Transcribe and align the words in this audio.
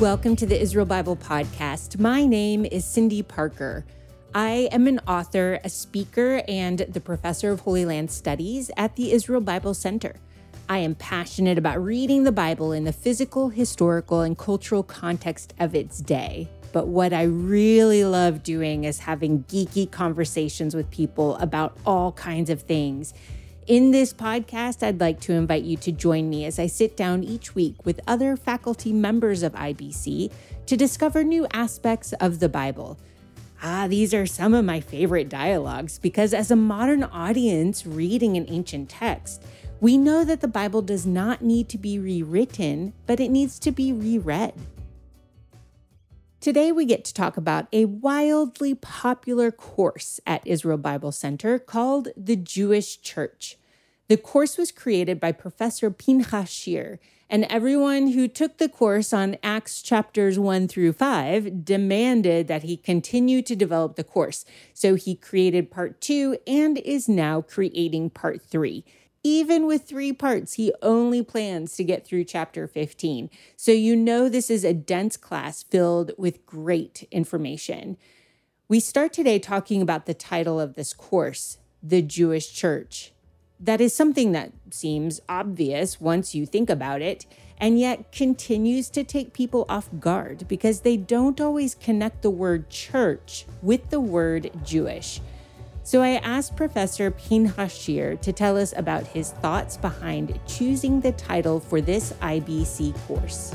Welcome 0.00 0.36
to 0.36 0.46
the 0.46 0.56
Israel 0.56 0.86
Bible 0.86 1.16
Podcast. 1.16 1.98
My 1.98 2.24
name 2.24 2.64
is 2.64 2.84
Cyndi 2.84 3.26
Parker. 3.26 3.84
I 4.32 4.68
am 4.70 4.86
an 4.86 5.00
author, 5.08 5.58
a 5.64 5.68
speaker, 5.68 6.40
and 6.46 6.78
the 6.78 7.00
professor 7.00 7.50
of 7.50 7.58
Holy 7.58 7.84
Land 7.84 8.12
Studies 8.12 8.70
at 8.76 8.94
the 8.94 9.10
Israel 9.10 9.40
Bible 9.40 9.74
Center. 9.74 10.14
I 10.68 10.78
am 10.78 10.94
passionate 10.94 11.58
about 11.58 11.82
reading 11.82 12.22
the 12.22 12.30
Bible 12.30 12.70
in 12.70 12.84
the 12.84 12.92
physical, 12.92 13.48
historical, 13.48 14.20
and 14.20 14.38
cultural 14.38 14.84
context 14.84 15.52
of 15.58 15.74
its 15.74 15.98
day. 15.98 16.48
But 16.72 16.86
what 16.86 17.12
I 17.12 17.24
really 17.24 18.04
love 18.04 18.44
doing 18.44 18.84
is 18.84 19.00
having 19.00 19.42
geeky 19.48 19.90
conversations 19.90 20.76
with 20.76 20.88
people 20.92 21.34
about 21.38 21.76
all 21.84 22.12
kinds 22.12 22.50
of 22.50 22.62
things 22.62 23.14
in 23.68 23.90
this 23.90 24.14
podcast, 24.14 24.82
I'd 24.82 24.98
like 24.98 25.20
to 25.20 25.34
invite 25.34 25.62
you 25.62 25.76
to 25.76 25.92
join 25.92 26.30
me 26.30 26.46
as 26.46 26.58
I 26.58 26.66
sit 26.66 26.96
down 26.96 27.22
each 27.22 27.54
week 27.54 27.84
with 27.84 28.00
other 28.06 28.34
faculty 28.34 28.94
members 28.94 29.42
of 29.42 29.52
IBC 29.52 30.32
to 30.64 30.76
discover 30.76 31.22
new 31.22 31.46
aspects 31.52 32.14
of 32.14 32.40
the 32.40 32.48
Bible. 32.48 32.98
Ah, 33.62 33.86
these 33.86 34.14
are 34.14 34.24
some 34.24 34.54
of 34.54 34.64
my 34.64 34.80
favorite 34.80 35.28
dialogues 35.28 35.98
because, 35.98 36.32
as 36.32 36.50
a 36.50 36.56
modern 36.56 37.04
audience 37.04 37.84
reading 37.84 38.38
an 38.38 38.46
ancient 38.48 38.88
text, 38.88 39.44
we 39.80 39.98
know 39.98 40.24
that 40.24 40.40
the 40.40 40.48
Bible 40.48 40.80
does 40.80 41.04
not 41.04 41.42
need 41.42 41.68
to 41.68 41.76
be 41.78 41.98
rewritten, 41.98 42.94
but 43.06 43.20
it 43.20 43.28
needs 43.28 43.58
to 43.58 43.70
be 43.70 43.92
reread. 43.92 44.54
Today, 46.40 46.72
we 46.72 46.86
get 46.86 47.04
to 47.04 47.12
talk 47.12 47.36
about 47.36 47.66
a 47.72 47.84
wildly 47.84 48.74
popular 48.74 49.50
course 49.50 50.20
at 50.26 50.46
Israel 50.46 50.78
Bible 50.78 51.12
Center 51.12 51.58
called 51.58 52.08
the 52.16 52.36
Jewish 52.36 53.02
Church. 53.02 53.58
The 54.08 54.16
course 54.16 54.56
was 54.56 54.72
created 54.72 55.20
by 55.20 55.32
Professor 55.32 55.90
Pinchas 55.90 56.48
Shir, 56.48 56.98
and 57.28 57.44
everyone 57.50 58.12
who 58.12 58.26
took 58.26 58.56
the 58.56 58.70
course 58.70 59.12
on 59.12 59.36
Acts 59.42 59.82
chapters 59.82 60.38
1 60.38 60.66
through 60.66 60.94
5 60.94 61.62
demanded 61.62 62.48
that 62.48 62.62
he 62.62 62.78
continue 62.78 63.42
to 63.42 63.54
develop 63.54 63.96
the 63.96 64.04
course. 64.04 64.46
So 64.72 64.94
he 64.94 65.14
created 65.14 65.70
part 65.70 66.00
2 66.00 66.38
and 66.46 66.78
is 66.78 67.06
now 67.06 67.42
creating 67.42 68.08
part 68.08 68.40
3. 68.40 68.82
Even 69.22 69.66
with 69.66 69.82
three 69.82 70.14
parts, 70.14 70.54
he 70.54 70.72
only 70.80 71.22
plans 71.22 71.76
to 71.76 71.84
get 71.84 72.06
through 72.06 72.24
chapter 72.24 72.66
15. 72.66 73.28
So 73.56 73.72
you 73.72 73.94
know 73.94 74.30
this 74.30 74.48
is 74.48 74.64
a 74.64 74.72
dense 74.72 75.18
class 75.18 75.62
filled 75.62 76.12
with 76.16 76.46
great 76.46 77.06
information. 77.10 77.98
We 78.68 78.80
start 78.80 79.12
today 79.12 79.38
talking 79.38 79.82
about 79.82 80.06
the 80.06 80.14
title 80.14 80.58
of 80.58 80.76
this 80.76 80.94
course, 80.94 81.58
The 81.82 82.00
Jewish 82.00 82.54
Church. 82.54 83.12
That 83.60 83.80
is 83.80 83.94
something 83.94 84.32
that 84.32 84.52
seems 84.70 85.20
obvious 85.28 86.00
once 86.00 86.34
you 86.34 86.46
think 86.46 86.70
about 86.70 87.02
it, 87.02 87.26
and 87.58 87.78
yet 87.78 88.12
continues 88.12 88.88
to 88.90 89.02
take 89.02 89.32
people 89.32 89.66
off 89.68 89.88
guard 89.98 90.46
because 90.46 90.80
they 90.82 90.96
don't 90.96 91.40
always 91.40 91.74
connect 91.74 92.22
the 92.22 92.30
word 92.30 92.70
church 92.70 93.46
with 93.60 93.90
the 93.90 93.98
word 93.98 94.50
Jewish. 94.64 95.20
So 95.82 96.02
I 96.02 96.16
asked 96.16 96.54
Professor 96.54 97.10
Pinchas 97.10 97.74
Shir 97.74 98.16
to 98.16 98.32
tell 98.32 98.56
us 98.56 98.74
about 98.76 99.06
his 99.08 99.32
thoughts 99.32 99.76
behind 99.76 100.38
choosing 100.46 101.00
the 101.00 101.12
title 101.12 101.58
for 101.58 101.80
this 101.80 102.12
IBC 102.20 102.94
course. 103.06 103.52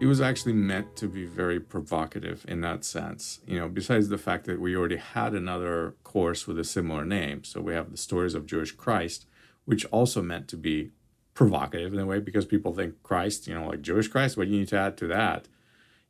It 0.00 0.06
was 0.06 0.20
actually 0.20 0.54
meant 0.54 0.96
to 0.96 1.08
be 1.08 1.26
very 1.26 1.60
provocative 1.60 2.46
in 2.48 2.62
that 2.62 2.84
sense. 2.84 3.40
You 3.46 3.58
know, 3.58 3.68
besides 3.68 4.08
the 4.08 4.16
fact 4.16 4.46
that 4.46 4.58
we 4.58 4.74
already 4.74 4.96
had 4.96 5.34
another 5.34 5.94
course 6.04 6.46
with 6.46 6.58
a 6.58 6.64
similar 6.64 7.04
name. 7.04 7.44
So 7.44 7.60
we 7.60 7.74
have 7.74 7.90
the 7.90 7.98
stories 7.98 8.34
of 8.34 8.46
Jewish 8.46 8.72
Christ, 8.72 9.26
which 9.66 9.84
also 9.86 10.22
meant 10.22 10.48
to 10.48 10.56
be 10.56 10.90
provocative 11.34 11.92
in 11.92 11.98
a 11.98 12.06
way 12.06 12.18
because 12.18 12.46
people 12.46 12.74
think 12.74 13.02
Christ, 13.02 13.46
you 13.46 13.54
know, 13.54 13.68
like 13.68 13.82
Jewish 13.82 14.08
Christ, 14.08 14.38
what 14.38 14.46
do 14.46 14.54
you 14.54 14.60
need 14.60 14.68
to 14.68 14.78
add 14.78 14.96
to 14.98 15.06
that? 15.08 15.48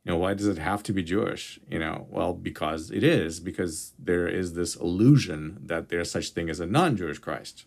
you 0.03 0.11
know 0.11 0.17
why 0.17 0.33
does 0.33 0.47
it 0.47 0.57
have 0.57 0.81
to 0.83 0.93
be 0.93 1.03
jewish 1.03 1.59
you 1.69 1.79
know 1.79 2.07
well 2.09 2.33
because 2.33 2.91
it 2.91 3.03
is 3.03 3.39
because 3.39 3.93
there 3.99 4.27
is 4.27 4.53
this 4.53 4.75
illusion 4.75 5.59
that 5.63 5.89
there's 5.89 6.11
such 6.11 6.29
thing 6.29 6.49
as 6.49 6.59
a 6.59 6.65
non-jewish 6.65 7.19
christ 7.19 7.65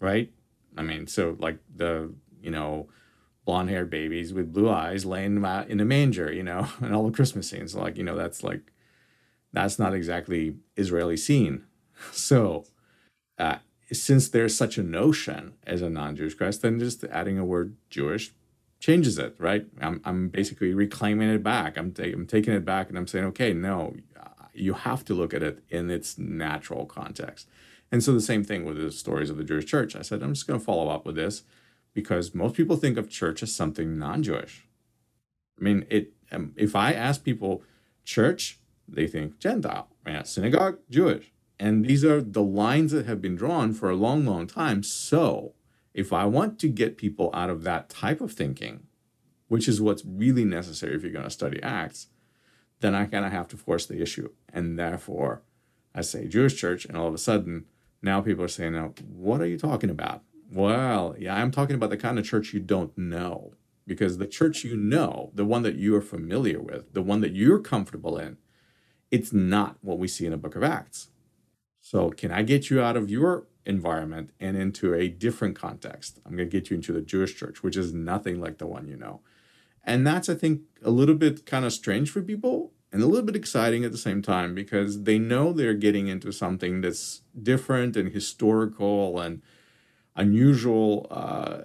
right 0.00 0.32
i 0.76 0.82
mean 0.82 1.06
so 1.06 1.36
like 1.38 1.58
the 1.74 2.12
you 2.40 2.50
know 2.50 2.88
blonde 3.48 3.70
haired 3.70 3.88
babies 3.88 4.34
with 4.34 4.52
blue 4.52 4.68
eyes 4.68 5.06
laying 5.06 5.42
in 5.68 5.80
a 5.80 5.84
manger 5.84 6.30
you 6.30 6.42
know 6.42 6.68
and 6.82 6.94
all 6.94 7.06
the 7.06 7.16
christmas 7.16 7.48
scenes 7.48 7.74
like 7.74 7.96
you 7.96 8.04
know 8.04 8.14
that's 8.14 8.44
like 8.44 8.72
that's 9.54 9.78
not 9.78 9.94
exactly 9.94 10.56
israeli 10.76 11.16
scene 11.16 11.64
so 12.12 12.66
uh, 13.38 13.56
since 13.90 14.28
there's 14.28 14.54
such 14.54 14.76
a 14.76 14.82
notion 14.82 15.54
as 15.66 15.80
a 15.80 15.88
non-jewish 15.88 16.34
christ 16.34 16.60
then 16.60 16.78
just 16.78 17.02
adding 17.04 17.38
a 17.38 17.44
word 17.44 17.74
jewish 17.88 18.32
changes 18.80 19.18
it, 19.18 19.34
right? 19.38 19.66
I'm, 19.80 20.00
I'm 20.04 20.28
basically 20.28 20.72
reclaiming 20.72 21.28
it 21.28 21.42
back. 21.42 21.76
I'm, 21.76 21.90
ta- 21.90 22.04
I'm 22.04 22.26
taking 22.26 22.54
it 22.54 22.64
back 22.64 22.88
and 22.88 22.96
I'm 22.96 23.08
saying, 23.08 23.24
okay, 23.26 23.52
no, 23.52 23.96
you 24.54 24.74
have 24.74 25.04
to 25.06 25.14
look 25.14 25.34
at 25.34 25.42
it 25.42 25.64
in 25.68 25.90
its 25.90 26.16
natural 26.16 26.86
context. 26.86 27.48
And 27.90 28.04
so 28.04 28.12
the 28.12 28.20
same 28.20 28.44
thing 28.44 28.64
with 28.64 28.76
the 28.76 28.92
stories 28.92 29.30
of 29.30 29.36
the 29.36 29.42
Jewish 29.42 29.66
church. 29.66 29.96
I 29.96 30.02
said, 30.02 30.22
I'm 30.22 30.34
just 30.34 30.46
going 30.46 30.60
to 30.60 30.64
follow 30.64 30.88
up 30.88 31.06
with 31.06 31.16
this 31.16 31.42
because 31.98 32.32
most 32.32 32.54
people 32.54 32.76
think 32.76 32.96
of 32.96 33.10
church 33.10 33.42
as 33.42 33.52
something 33.52 33.98
non 33.98 34.22
Jewish. 34.22 34.68
I 35.58 35.64
mean, 35.64 35.84
it. 35.90 36.12
Um, 36.30 36.52
if 36.56 36.76
I 36.76 36.92
ask 36.92 37.24
people, 37.24 37.64
church, 38.04 38.60
they 38.86 39.08
think 39.08 39.40
Gentile. 39.40 39.88
Yeah, 40.06 40.22
synagogue, 40.22 40.78
Jewish. 40.88 41.32
And 41.58 41.86
these 41.86 42.04
are 42.04 42.22
the 42.22 42.42
lines 42.42 42.92
that 42.92 43.06
have 43.06 43.20
been 43.20 43.34
drawn 43.34 43.72
for 43.72 43.90
a 43.90 43.96
long, 43.96 44.24
long 44.24 44.46
time. 44.46 44.84
So 44.84 45.54
if 45.92 46.12
I 46.12 46.24
want 46.24 46.60
to 46.60 46.68
get 46.68 46.98
people 46.98 47.30
out 47.34 47.50
of 47.50 47.64
that 47.64 47.88
type 47.88 48.20
of 48.20 48.30
thinking, 48.32 48.86
which 49.48 49.66
is 49.66 49.80
what's 49.80 50.04
really 50.06 50.44
necessary 50.44 50.94
if 50.94 51.02
you're 51.02 51.10
going 51.10 51.24
to 51.24 51.30
study 51.30 51.60
Acts, 51.64 52.06
then 52.78 52.94
I 52.94 53.06
kind 53.06 53.24
of 53.24 53.32
have 53.32 53.48
to 53.48 53.56
force 53.56 53.86
the 53.86 54.00
issue. 54.00 54.30
And 54.52 54.78
therefore, 54.78 55.42
I 55.96 56.02
say 56.02 56.28
Jewish 56.28 56.54
church, 56.54 56.84
and 56.84 56.96
all 56.96 57.08
of 57.08 57.14
a 57.14 57.18
sudden, 57.18 57.64
now 58.02 58.20
people 58.20 58.44
are 58.44 58.48
saying, 58.48 58.74
now, 58.74 58.94
what 59.08 59.40
are 59.40 59.46
you 59.46 59.58
talking 59.58 59.90
about? 59.90 60.22
Well, 60.50 61.14
yeah, 61.18 61.36
I'm 61.36 61.50
talking 61.50 61.76
about 61.76 61.90
the 61.90 61.96
kind 61.96 62.18
of 62.18 62.24
church 62.24 62.52
you 62.52 62.60
don't 62.60 62.96
know. 62.96 63.54
Because 63.86 64.18
the 64.18 64.26
church 64.26 64.64
you 64.64 64.76
know, 64.76 65.30
the 65.34 65.46
one 65.46 65.62
that 65.62 65.76
you 65.76 65.94
are 65.96 66.02
familiar 66.02 66.60
with, 66.60 66.92
the 66.92 67.00
one 67.00 67.22
that 67.22 67.34
you're 67.34 67.58
comfortable 67.58 68.18
in, 68.18 68.36
it's 69.10 69.32
not 69.32 69.78
what 69.80 69.98
we 69.98 70.06
see 70.06 70.26
in 70.26 70.32
the 70.32 70.36
book 70.36 70.54
of 70.54 70.62
Acts. 70.62 71.08
So, 71.80 72.10
can 72.10 72.30
I 72.30 72.42
get 72.42 72.68
you 72.68 72.82
out 72.82 72.98
of 72.98 73.08
your 73.08 73.46
environment 73.68 74.30
and 74.40 74.56
into 74.56 74.94
a 74.94 75.08
different 75.08 75.54
context. 75.54 76.18
I'm 76.24 76.34
going 76.34 76.48
to 76.48 76.60
get 76.60 76.70
you 76.70 76.76
into 76.76 76.92
the 76.92 77.02
Jewish 77.02 77.36
church, 77.36 77.62
which 77.62 77.76
is 77.76 77.92
nothing 77.92 78.40
like 78.40 78.58
the 78.58 78.66
one 78.66 78.88
you 78.88 78.96
know. 78.96 79.20
And 79.84 80.06
that's, 80.06 80.28
I 80.28 80.34
think, 80.34 80.62
a 80.82 80.90
little 80.90 81.14
bit 81.14 81.46
kind 81.46 81.64
of 81.64 81.72
strange 81.72 82.10
for 82.10 82.22
people 82.22 82.72
and 82.90 83.02
a 83.02 83.06
little 83.06 83.24
bit 83.24 83.36
exciting 83.36 83.84
at 83.84 83.92
the 83.92 83.98
same 83.98 84.22
time 84.22 84.54
because 84.54 85.04
they 85.04 85.18
know 85.18 85.52
they're 85.52 85.74
getting 85.74 86.08
into 86.08 86.32
something 86.32 86.80
that's 86.80 87.22
different 87.40 87.96
and 87.96 88.10
historical 88.10 89.20
and 89.20 89.42
unusual. 90.18 91.06
Uh, 91.10 91.60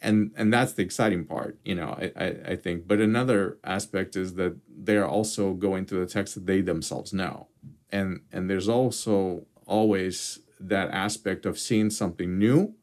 and 0.00 0.30
and 0.36 0.52
that's 0.52 0.72
the 0.72 0.82
exciting 0.82 1.24
part, 1.24 1.58
you 1.64 1.74
know, 1.74 1.98
I, 1.98 2.12
I, 2.16 2.26
I 2.52 2.56
think. 2.56 2.86
But 2.86 3.00
another 3.00 3.58
aspect 3.64 4.16
is 4.16 4.34
that 4.34 4.56
they're 4.68 5.06
also 5.06 5.52
going 5.54 5.86
to 5.86 5.96
the 5.96 6.06
text 6.06 6.36
that 6.36 6.46
they 6.46 6.60
themselves 6.60 7.12
know. 7.12 7.48
And 7.90 8.20
and 8.32 8.48
there's 8.48 8.68
also 8.68 9.46
always 9.66 10.40
that 10.60 10.90
aspect 10.90 11.44
of 11.46 11.58
seeing 11.58 11.90
something 11.90 12.38
new 12.38 12.74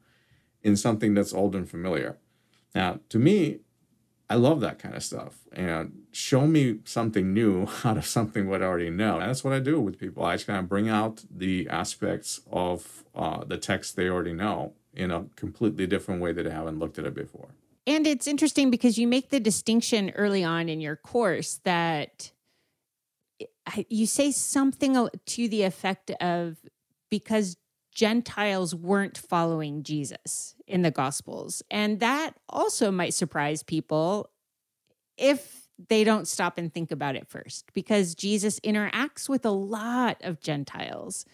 in 0.61 0.75
something 0.75 1.13
that's 1.13 1.33
old 1.33 1.55
and 1.55 1.69
familiar. 1.69 2.17
Now, 2.73 2.99
to 3.09 3.19
me, 3.19 3.59
I 4.29 4.35
love 4.35 4.59
that 4.61 4.79
kind 4.79 4.95
of 4.95 5.03
stuff. 5.03 5.35
And 5.53 6.03
show 6.11 6.47
me 6.47 6.79
something 6.83 7.33
new 7.33 7.67
out 7.83 7.97
of 7.97 8.05
something 8.05 8.49
what 8.49 8.61
I 8.61 8.65
already 8.65 8.89
know. 8.89 9.19
And 9.19 9.29
that's 9.29 9.43
what 9.43 9.53
I 9.53 9.59
do 9.59 9.79
with 9.79 9.99
people. 9.99 10.25
I 10.25 10.35
just 10.35 10.47
kind 10.47 10.59
of 10.59 10.67
bring 10.67 10.89
out 10.89 11.23
the 11.29 11.67
aspects 11.69 12.41
of 12.51 13.05
uh, 13.13 13.43
the 13.45 13.57
text 13.57 13.95
they 13.95 14.09
already 14.09 14.33
know 14.33 14.73
in 14.95 15.11
a 15.11 15.25
completely 15.35 15.87
different 15.87 16.21
way 16.21 16.31
that 16.31 16.47
I 16.47 16.51
haven't 16.51 16.79
looked 16.79 16.97
at 16.97 17.05
it 17.05 17.13
before. 17.13 17.49
And 17.87 18.07
it's 18.07 18.27
interesting 18.27 18.71
because 18.71 18.97
you 18.97 19.07
make 19.07 19.29
the 19.29 19.39
distinction 19.39 20.11
early 20.15 20.43
on 20.43 20.69
in 20.69 20.81
your 20.81 20.95
course 20.95 21.59
that 21.63 22.31
you 23.89 24.07
say 24.07 24.31
something 24.31 25.09
to 25.25 25.47
the 25.47 25.63
effect 25.63 26.09
of 26.21 26.57
because 27.11 27.57
Gentiles 27.93 28.73
weren't 28.75 29.17
following 29.17 29.83
Jesus 29.83 30.55
in 30.67 30.81
the 30.81 30.91
Gospels. 30.91 31.61
And 31.69 31.99
that 31.99 32.31
also 32.49 32.91
might 32.91 33.13
surprise 33.13 33.63
people 33.63 34.29
if 35.17 35.69
they 35.89 36.03
don't 36.03 36.27
stop 36.27 36.57
and 36.57 36.73
think 36.73 36.91
about 36.91 37.15
it 37.15 37.27
first, 37.27 37.71
because 37.73 38.15
Jesus 38.15 38.59
interacts 38.61 39.29
with 39.29 39.45
a 39.45 39.51
lot 39.51 40.17
of 40.21 40.41
Gentiles 40.41 41.25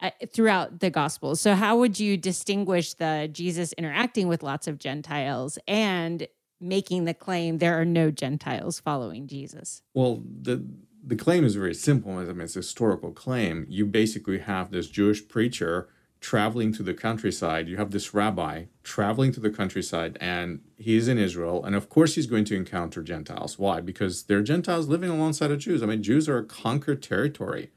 uh, 0.00 0.10
throughout 0.32 0.80
the 0.80 0.90
Gospels. 0.90 1.40
So, 1.40 1.54
how 1.54 1.76
would 1.78 1.98
you 1.98 2.16
distinguish 2.16 2.94
the 2.94 3.28
Jesus 3.32 3.72
interacting 3.74 4.28
with 4.28 4.42
lots 4.42 4.66
of 4.66 4.78
Gentiles 4.78 5.58
and 5.66 6.26
making 6.60 7.04
the 7.04 7.14
claim 7.14 7.58
there 7.58 7.80
are 7.80 7.84
no 7.84 8.10
Gentiles 8.10 8.80
following 8.80 9.26
Jesus? 9.26 9.82
Well, 9.94 10.22
the 10.24 10.64
the 11.02 11.16
claim 11.16 11.44
is 11.44 11.54
very 11.54 11.74
simple. 11.74 12.18
I 12.18 12.24
mean, 12.24 12.42
it's 12.42 12.56
a 12.56 12.58
historical 12.58 13.12
claim. 13.12 13.66
You 13.68 13.86
basically 13.86 14.38
have 14.40 14.70
this 14.70 14.88
Jewish 14.88 15.26
preacher 15.26 15.88
traveling 16.20 16.72
to 16.72 16.82
the 16.82 16.94
countryside. 16.94 17.68
You 17.68 17.76
have 17.76 17.92
this 17.92 18.12
rabbi 18.12 18.64
traveling 18.82 19.32
to 19.32 19.40
the 19.40 19.50
countryside, 19.50 20.18
and 20.20 20.60
he's 20.76 21.08
in 21.08 21.18
Israel. 21.18 21.64
And 21.64 21.74
of 21.76 21.88
course, 21.88 22.14
he's 22.14 22.26
going 22.26 22.44
to 22.46 22.56
encounter 22.56 23.02
Gentiles. 23.02 23.58
Why? 23.58 23.80
Because 23.80 24.24
they're 24.24 24.42
Gentiles 24.42 24.88
living 24.88 25.10
alongside 25.10 25.50
of 25.50 25.60
Jews. 25.60 25.82
I 25.82 25.86
mean, 25.86 26.02
Jews 26.02 26.28
are 26.28 26.38
a 26.38 26.44
conquered 26.44 27.02
territory. 27.02 27.70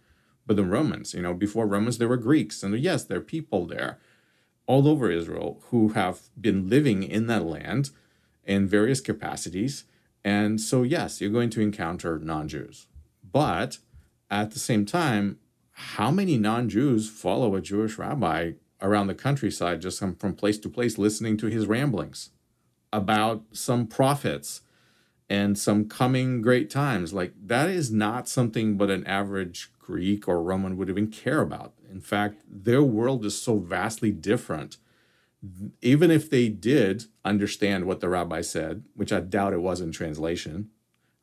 But 0.52 0.58
the 0.58 0.66
Romans, 0.66 1.14
you 1.14 1.22
know, 1.22 1.34
before 1.34 1.66
Romans, 1.66 1.98
there 1.98 2.10
were 2.10 2.18
Greeks. 2.18 2.62
And 2.62 2.78
yes, 2.78 3.06
there 3.06 3.20
are 3.20 3.22
people 3.22 3.66
there 3.66 4.00
all 4.68 4.86
over 4.86 5.10
Israel 5.10 5.64
who 5.68 5.94
have 5.94 6.24
been 6.42 6.68
living 6.68 7.04
in 7.04 7.28
that 7.28 7.46
land 7.46 7.92
in 8.44 8.68
various 8.68 9.00
capacities. 9.00 9.86
And 10.26 10.60
so, 10.60 10.84
yes, 10.84 11.22
you're 11.22 11.30
going 11.30 11.52
to 11.52 11.62
encounter 11.62 12.20
non 12.20 12.50
Jews. 12.50 12.88
But 13.24 13.78
at 14.30 14.52
the 14.52 14.60
same 14.60 14.86
time, 14.86 15.40
how 15.72 16.12
many 16.12 16.38
non 16.38 16.68
Jews 16.68 17.10
follow 17.10 17.56
a 17.56 17.62
Jewish 17.62 17.98
rabbi 17.98 18.56
around 18.82 19.08
the 19.08 19.16
countryside, 19.16 19.80
just 19.80 20.00
from 20.00 20.36
place 20.36 20.58
to 20.58 20.68
place, 20.68 20.98
listening 20.98 21.38
to 21.38 21.48
his 21.48 21.66
ramblings 21.66 22.32
about 22.92 23.44
some 23.54 23.88
prophets 23.88 24.60
and 25.32 25.58
some 25.58 25.88
coming 25.88 26.42
great 26.42 26.70
times? 26.70 27.14
Like, 27.14 27.34
that 27.46 27.70
is 27.70 27.92
not 27.92 28.28
something 28.28 28.78
but 28.78 28.90
an 28.90 29.06
average 29.08 29.72
Greek 29.80 30.28
or 30.28 30.44
Roman 30.44 30.78
would 30.78 30.90
even 30.90 31.08
care 31.08 31.42
about. 31.42 31.74
In 31.90 32.02
fact, 32.02 32.42
their 32.48 32.84
world 32.84 33.26
is 33.26 33.42
so 33.42 33.58
vastly 33.58 34.12
different. 34.12 34.78
Even 35.82 36.12
if 36.12 36.30
they 36.30 36.50
did 36.50 37.06
understand 37.26 37.86
what 37.86 38.00
the 38.00 38.10
rabbi 38.10 38.42
said, 38.42 38.84
which 38.96 39.12
I 39.12 39.22
doubt 39.22 39.54
it 39.54 39.62
was 39.62 39.82
in 39.82 39.92
translation, 39.92 40.70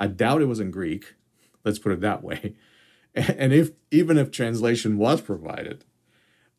I 0.00 0.06
doubt 0.06 0.42
it 0.42 0.46
was 0.46 0.60
in 0.60 0.70
Greek, 0.70 1.14
let's 1.64 1.78
put 1.78 1.92
it 1.92 2.00
that 2.00 2.22
way 2.22 2.54
and 3.14 3.52
if 3.52 3.72
even 3.90 4.18
if 4.18 4.30
translation 4.30 4.98
was 4.98 5.20
provided, 5.20 5.84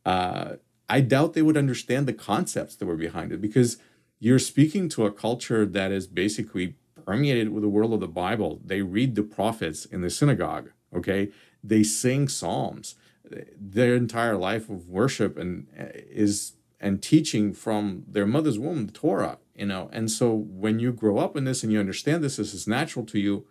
uh, 0.06 0.54
I 0.90 1.02
doubt 1.02 1.34
they 1.34 1.42
would 1.42 1.58
understand 1.58 2.08
the 2.08 2.14
concepts 2.14 2.76
that 2.76 2.86
were 2.86 2.96
behind 2.96 3.32
it 3.32 3.42
because 3.42 3.78
you're 4.20 4.40
speaking 4.40 4.90
to 4.90 5.06
a 5.06 5.12
culture 5.12 5.66
that 5.66 5.92
is 5.92 6.08
basically 6.08 6.76
permeated 7.10 7.50
with 7.50 7.64
the 7.64 7.70
world 7.70 7.94
of 7.94 8.00
the 8.00 8.08
Bible. 8.08 8.62
They 8.64 8.82
read 8.82 9.16
the 9.16 9.24
prophets 9.24 9.86
in 9.86 10.02
the 10.02 10.10
synagogue. 10.10 10.72
Okay, 10.96 11.30
they 11.64 11.84
sing 11.84 12.28
psalms. 12.28 12.96
Their 13.60 13.96
entire 13.96 14.38
life 14.38 14.70
of 14.70 14.88
worship 14.88 15.38
and 15.38 15.68
uh, 15.80 15.86
is 16.24 16.54
and 16.80 17.02
teaching 17.02 17.54
from 17.54 18.04
their 18.08 18.26
mother's 18.26 18.58
womb, 18.58 18.86
the 18.86 18.92
Torah. 18.92 19.38
You 19.56 19.66
know, 19.66 19.90
and 19.92 20.10
so 20.10 20.34
when 20.34 20.80
you 20.80 20.92
grow 20.94 21.18
up 21.18 21.36
in 21.36 21.44
this 21.44 21.64
and 21.64 21.72
you 21.74 21.80
understand 21.80 22.24
this, 22.24 22.38
this 22.38 22.54
is 22.54 22.68
natural 22.68 23.06
to 23.08 23.20
you 23.20 23.46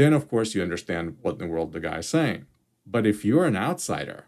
then 0.00 0.14
of 0.14 0.28
course 0.30 0.54
you 0.54 0.62
understand 0.62 1.16
what 1.20 1.34
in 1.34 1.38
the 1.40 1.46
world 1.46 1.72
the 1.72 1.80
guy 1.80 1.98
is 1.98 2.08
saying. 2.08 2.46
But 2.86 3.06
if 3.06 3.22
you're 3.22 3.44
an 3.44 3.54
outsider, 3.54 4.24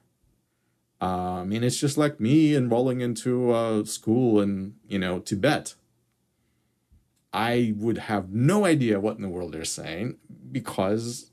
uh, 1.01 1.41
I 1.41 1.45
mean, 1.45 1.65
it's 1.65 1.81
just 1.81 1.97
like 1.97 2.21
me 2.21 2.55
enrolling 2.55 3.01
into 3.01 3.55
a 3.55 3.87
school 3.87 4.41
in, 4.43 4.75
you 4.87 4.99
know, 4.99 5.19
Tibet. 5.19 5.75
I 7.33 7.75
would 7.77 7.99
have 7.99 8.31
no 8.31 8.65
idea 8.65 9.01
what 9.01 9.17
in 9.17 9.23
the 9.23 9.29
world 9.29 9.53
they're 9.53 9.65
saying 9.65 10.17
because 10.51 11.31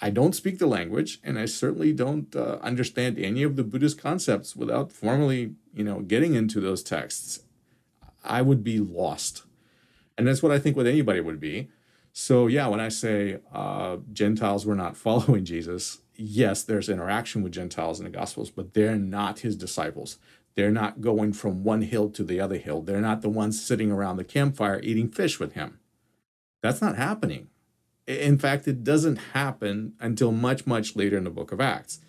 I 0.00 0.10
don't 0.10 0.34
speak 0.34 0.58
the 0.58 0.66
language 0.66 1.20
and 1.22 1.38
I 1.38 1.46
certainly 1.46 1.92
don't 1.92 2.34
uh, 2.34 2.58
understand 2.62 3.18
any 3.18 3.42
of 3.42 3.56
the 3.56 3.64
Buddhist 3.64 4.00
concepts 4.00 4.56
without 4.56 4.92
formally, 4.92 5.54
you 5.74 5.84
know, 5.84 6.00
getting 6.00 6.34
into 6.34 6.60
those 6.60 6.82
texts. 6.82 7.40
I 8.24 8.42
would 8.42 8.64
be 8.64 8.78
lost. 8.78 9.42
And 10.18 10.26
that's 10.26 10.42
what 10.42 10.52
I 10.52 10.58
think 10.58 10.76
what 10.76 10.86
anybody 10.86 11.20
would 11.20 11.40
be. 11.40 11.68
So, 12.12 12.46
yeah, 12.46 12.66
when 12.68 12.80
I 12.80 12.88
say 12.88 13.40
uh, 13.52 13.98
Gentiles 14.12 14.64
were 14.64 14.74
not 14.74 14.96
following 15.06 15.44
Jesus, 15.44 15.98
yes, 16.14 16.62
there's 16.62 16.88
interaction 16.88 17.42
with 17.42 17.52
Gentiles 17.52 18.00
in 18.00 18.04
the 18.04 18.10
Gospels, 18.10 18.50
but 18.50 18.74
they're 18.74 18.96
not 18.96 19.40
his 19.40 19.56
disciples. 19.56 20.18
They're 20.56 20.70
not 20.70 21.00
going 21.00 21.34
from 21.34 21.64
one 21.64 21.82
hill 21.82 22.10
to 22.10 22.24
the 22.24 22.40
other 22.40 22.56
hill. 22.56 22.82
They're 22.82 23.00
not 23.00 23.22
the 23.22 23.28
ones 23.28 23.62
sitting 23.62 23.92
around 23.92 24.16
the 24.16 24.24
campfire 24.24 24.80
eating 24.82 25.08
fish 25.08 25.38
with 25.38 25.52
him. 25.52 25.78
That's 26.62 26.80
not 26.80 26.96
happening. 26.96 27.48
In 28.06 28.38
fact, 28.38 28.66
it 28.66 28.82
doesn't 28.82 29.16
happen 29.16 29.94
until 30.00 30.32
much, 30.32 30.66
much 30.66 30.96
later 30.96 31.16
in 31.18 31.24
the 31.24 31.30
book 31.30 31.52
of 31.52 31.60
Acts. 31.60 32.00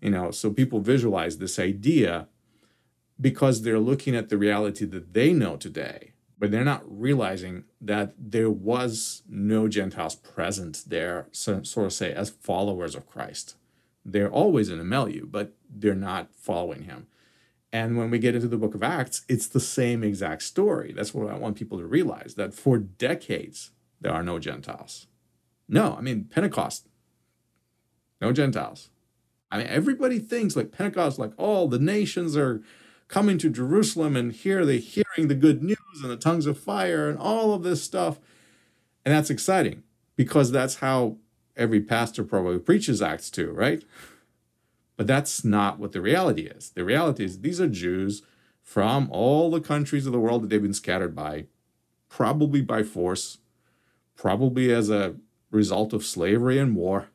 You 0.00 0.10
know, 0.10 0.30
so 0.30 0.50
people 0.50 0.80
visualize 0.80 1.38
this 1.38 1.58
idea 1.58 2.28
because 3.20 3.62
they're 3.62 3.78
looking 3.78 4.16
at 4.16 4.28
the 4.28 4.36
reality 4.36 4.84
that 4.86 5.14
they 5.14 5.32
know 5.32 5.56
today 5.56 6.14
but 6.38 6.50
they're 6.50 6.62
not 6.62 6.82
realizing 6.86 7.64
that 7.80 8.12
there 8.18 8.50
was 8.50 9.22
no 9.28 9.68
Gentiles 9.68 10.16
present 10.16 10.84
there, 10.86 11.26
so, 11.32 11.62
sort 11.62 11.86
of 11.86 11.92
say, 11.92 12.12
as 12.12 12.28
followers 12.28 12.94
of 12.94 13.06
Christ. 13.06 13.56
They're 14.04 14.30
always 14.30 14.68
in 14.68 14.76
the 14.76 14.84
milieu, 14.84 15.26
but 15.26 15.54
they're 15.70 15.94
not 15.94 16.34
following 16.34 16.82
him. 16.82 17.06
And 17.74 17.98
when 17.98 18.08
we 18.08 18.20
get 18.20 18.36
into 18.36 18.46
the 18.46 18.56
book 18.56 18.76
of 18.76 18.84
Acts, 18.84 19.24
it's 19.28 19.48
the 19.48 19.58
same 19.58 20.04
exact 20.04 20.42
story. 20.42 20.92
That's 20.92 21.12
what 21.12 21.28
I 21.28 21.36
want 21.36 21.56
people 21.56 21.76
to 21.78 21.84
realize 21.84 22.36
that 22.36 22.54
for 22.54 22.78
decades, 22.78 23.72
there 24.00 24.12
are 24.12 24.22
no 24.22 24.38
Gentiles. 24.38 25.08
No, 25.68 25.96
I 25.98 26.00
mean, 26.00 26.26
Pentecost, 26.26 26.86
no 28.20 28.30
Gentiles. 28.30 28.90
I 29.50 29.58
mean, 29.58 29.66
everybody 29.66 30.20
thinks 30.20 30.54
like 30.54 30.70
Pentecost, 30.70 31.18
like, 31.18 31.32
oh, 31.36 31.66
the 31.66 31.80
nations 31.80 32.36
are 32.36 32.62
coming 33.08 33.38
to 33.38 33.50
Jerusalem 33.50 34.14
and 34.14 34.30
here 34.30 34.64
they're 34.64 34.76
hearing 34.76 35.26
the 35.26 35.34
good 35.34 35.64
news 35.64 36.00
and 36.00 36.12
the 36.12 36.16
tongues 36.16 36.46
of 36.46 36.56
fire 36.56 37.08
and 37.08 37.18
all 37.18 37.54
of 37.54 37.64
this 37.64 37.82
stuff. 37.82 38.20
And 39.04 39.12
that's 39.12 39.30
exciting 39.30 39.82
because 40.14 40.52
that's 40.52 40.76
how 40.76 41.16
every 41.56 41.80
pastor 41.80 42.22
probably 42.22 42.60
preaches 42.60 43.02
Acts 43.02 43.30
2, 43.30 43.50
right? 43.50 43.82
But 44.96 45.06
that's 45.06 45.44
not 45.44 45.78
what 45.78 45.92
the 45.92 46.00
reality 46.00 46.42
is. 46.42 46.70
The 46.70 46.84
reality 46.84 47.24
is 47.24 47.40
these 47.40 47.60
are 47.60 47.68
Jews 47.68 48.22
from 48.62 49.08
all 49.10 49.50
the 49.50 49.60
countries 49.60 50.06
of 50.06 50.12
the 50.12 50.20
world 50.20 50.42
that 50.42 50.48
they've 50.48 50.62
been 50.62 50.72
scattered 50.72 51.14
by, 51.14 51.46
probably 52.08 52.60
by 52.60 52.82
force, 52.82 53.38
probably 54.16 54.72
as 54.72 54.88
a 54.90 55.16
result 55.50 55.92
of 55.92 56.04
slavery 56.04 56.58
and 56.58 56.74
war. 56.76 57.08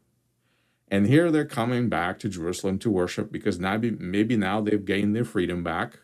And 0.92 1.08
here 1.08 1.32
they're 1.32 1.46
coming 1.46 1.88
back 1.88 2.20
to 2.20 2.30
Jerusalem 2.30 2.80
to 2.80 2.90
worship 2.90 3.32
because 3.32 3.60
now 3.60 3.78
maybe 3.78 4.36
now 4.36 4.62
they've 4.62 4.84
gained 4.84 5.16
their 5.16 5.26
freedom 5.26 5.64
back. 5.64 6.00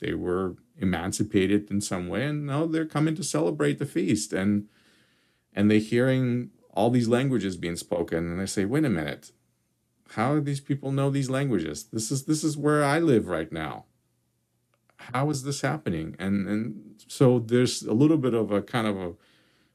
They 0.00 0.14
were 0.14 0.56
emancipated 0.76 1.70
in 1.70 1.80
some 1.80 2.08
way, 2.08 2.24
and 2.24 2.46
now 2.46 2.66
they're 2.66 2.86
coming 2.86 3.16
to 3.16 3.24
celebrate 3.24 3.78
the 3.78 3.86
feast. 3.86 4.32
And 4.32 4.68
and 5.54 5.70
they're 5.70 5.78
hearing 5.78 6.50
all 6.72 6.90
these 6.90 7.08
languages 7.08 7.56
being 7.56 7.74
spoken, 7.74 8.30
and 8.30 8.40
they 8.40 8.46
say, 8.46 8.64
"Wait 8.64 8.84
a 8.84 8.90
minute, 8.90 9.32
how 10.14 10.34
do 10.34 10.40
these 10.40 10.60
people 10.60 10.92
know 10.92 11.10
these 11.10 11.30
languages? 11.30 11.84
This 11.92 12.10
is 12.10 12.24
this 12.24 12.44
is 12.44 12.56
where 12.56 12.84
I 12.84 12.98
live 12.98 13.28
right 13.28 13.52
now. 13.52 13.84
How 14.96 15.30
is 15.30 15.42
this 15.44 15.60
happening?" 15.60 16.16
And 16.18 16.48
and 16.48 17.02
so 17.06 17.38
there's 17.38 17.82
a 17.82 17.92
little 17.92 18.18
bit 18.18 18.34
of 18.34 18.50
a 18.50 18.62
kind 18.62 18.86
of 18.86 18.96
a 18.96 19.12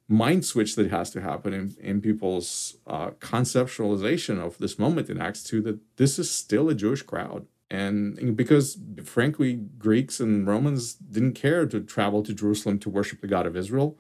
mind 0.08 0.46
switch 0.46 0.76
that 0.76 0.92
has 0.92 1.10
to 1.12 1.22
happen 1.22 1.54
in, 1.54 1.76
in 1.80 2.02
people's 2.02 2.76
uh, 2.88 3.12
conceptualization 3.20 4.40
of 4.40 4.58
this 4.58 4.78
moment 4.78 5.10
in 5.10 5.20
Acts 5.22 5.44
2 5.44 5.62
that 5.62 5.80
this 5.98 6.20
is 6.20 6.30
still 6.30 6.70
a 6.70 6.76
Jewish 6.76 7.02
crowd. 7.02 7.48
And 7.72 8.38
because, 8.38 8.78
frankly, 9.04 9.56
Greeks 9.56 10.20
and 10.20 10.46
Romans 10.46 10.94
didn't 10.94 11.34
care 11.34 11.66
to 11.66 11.80
travel 11.82 12.22
to 12.24 12.34
Jerusalem 12.34 12.78
to 12.80 12.90
worship 12.90 13.22
the 13.22 13.28
God 13.28 13.48
of 13.48 13.58
Israel, 13.58 13.98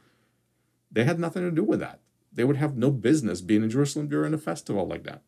they 0.92 1.06
had 1.06 1.20
nothing 1.20 1.42
to 1.44 1.50
do 1.50 1.64
with 1.64 1.80
that. 1.80 2.02
They 2.32 2.44
would 2.44 2.58
have 2.58 2.78
no 2.78 2.92
business 2.92 3.42
being 3.42 3.64
in 3.64 3.72
Jerusalem 3.72 4.08
during 4.08 4.34
a 4.34 4.38
festival 4.38 4.88
like 4.88 5.04
that. 5.06 5.24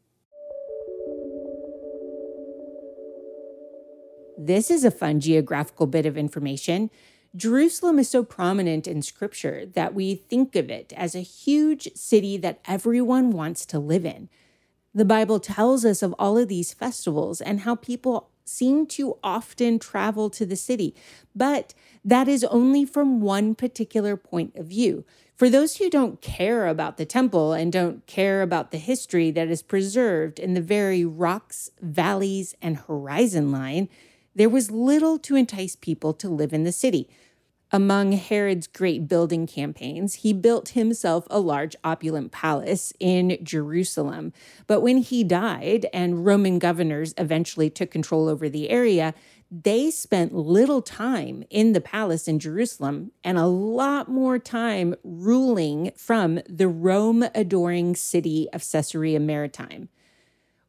This 4.38 4.70
is 4.70 4.84
a 4.84 4.92
fun 4.92 5.20
geographical 5.20 5.88
bit 5.88 6.06
of 6.06 6.18
information. 6.18 6.90
Jerusalem 7.36 8.00
is 8.00 8.10
so 8.10 8.24
prominent 8.24 8.88
in 8.88 9.02
scripture 9.02 9.66
that 9.74 9.94
we 9.94 10.16
think 10.16 10.56
of 10.56 10.70
it 10.70 10.94
as 10.96 11.16
a 11.16 11.22
huge 11.22 11.90
city 11.96 12.38
that 12.38 12.60
everyone 12.66 13.32
wants 13.32 13.66
to 13.68 13.80
live 13.80 14.06
in. 14.06 14.30
The 14.94 15.06
Bible 15.06 15.40
tells 15.40 15.84
us 15.84 16.02
of 16.02 16.16
all 16.18 16.38
of 16.38 16.48
these 16.48 16.74
festivals 16.74 17.42
and 17.42 17.62
how 17.62 17.76
people 17.76 18.30
seem 18.46 18.86
to 18.86 19.18
often 19.24 19.80
travel 19.80 20.30
to 20.30 20.46
the 20.46 20.56
city, 20.56 20.96
but 21.36 21.74
that 22.04 22.28
is 22.28 22.44
only 22.46 22.86
from 22.86 23.20
one 23.20 23.56
particular 23.56 24.16
point 24.16 24.56
of 24.56 24.68
view. 24.68 25.04
For 25.36 25.50
those 25.50 25.78
who 25.78 25.90
don't 25.90 26.22
care 26.22 26.68
about 26.68 26.96
the 26.96 27.06
temple 27.06 27.52
and 27.52 27.74
don't 27.74 28.06
care 28.06 28.42
about 28.42 28.72
the 28.72 28.78
history 28.78 29.32
that 29.32 29.50
is 29.50 29.62
preserved 29.62 30.40
in 30.40 30.54
the 30.54 30.62
very 30.62 31.04
rocks, 31.04 31.70
valleys, 31.82 32.56
and 32.62 32.78
horizon 32.78 33.52
line, 33.52 33.90
there 34.36 34.50
was 34.50 34.70
little 34.70 35.18
to 35.20 35.36
entice 35.36 35.76
people 35.76 36.14
to 36.14 36.30
live 36.30 36.54
in 36.54 36.64
the 36.64 36.72
city. 36.72 37.10
Among 37.72 38.12
Herod's 38.12 38.68
great 38.68 39.08
building 39.08 39.48
campaigns, 39.48 40.16
he 40.16 40.34
built 40.34 40.70
himself 40.70 41.26
a 41.30 41.40
large 41.40 41.76
opulent 41.84 42.32
palace 42.32 42.94
in 43.00 43.38
Jerusalem. 43.42 44.34
But 44.68 44.82
when 44.82 44.98
he 44.98 45.24
died 45.24 45.88
and 45.92 46.26
Roman 46.26 46.60
governors 46.60 47.14
eventually 47.18 47.70
took 47.70 47.90
control 47.90 48.30
over 48.30 48.48
the 48.50 48.70
area, 48.70 49.14
they 49.50 49.90
spent 49.90 50.34
little 50.34 50.82
time 50.82 51.44
in 51.50 51.74
the 51.74 51.82
palace 51.82 52.28
in 52.28 52.40
Jerusalem 52.40 53.12
and 53.24 53.38
a 53.38 53.46
lot 53.46 54.10
more 54.10 54.38
time 54.38 54.96
ruling 55.04 55.92
from 55.96 56.40
the 56.48 56.68
Rome 56.68 57.26
adoring 57.34 57.96
city 57.96 58.48
of 58.54 58.64
Caesarea 58.70 59.20
Maritima. 59.20 59.88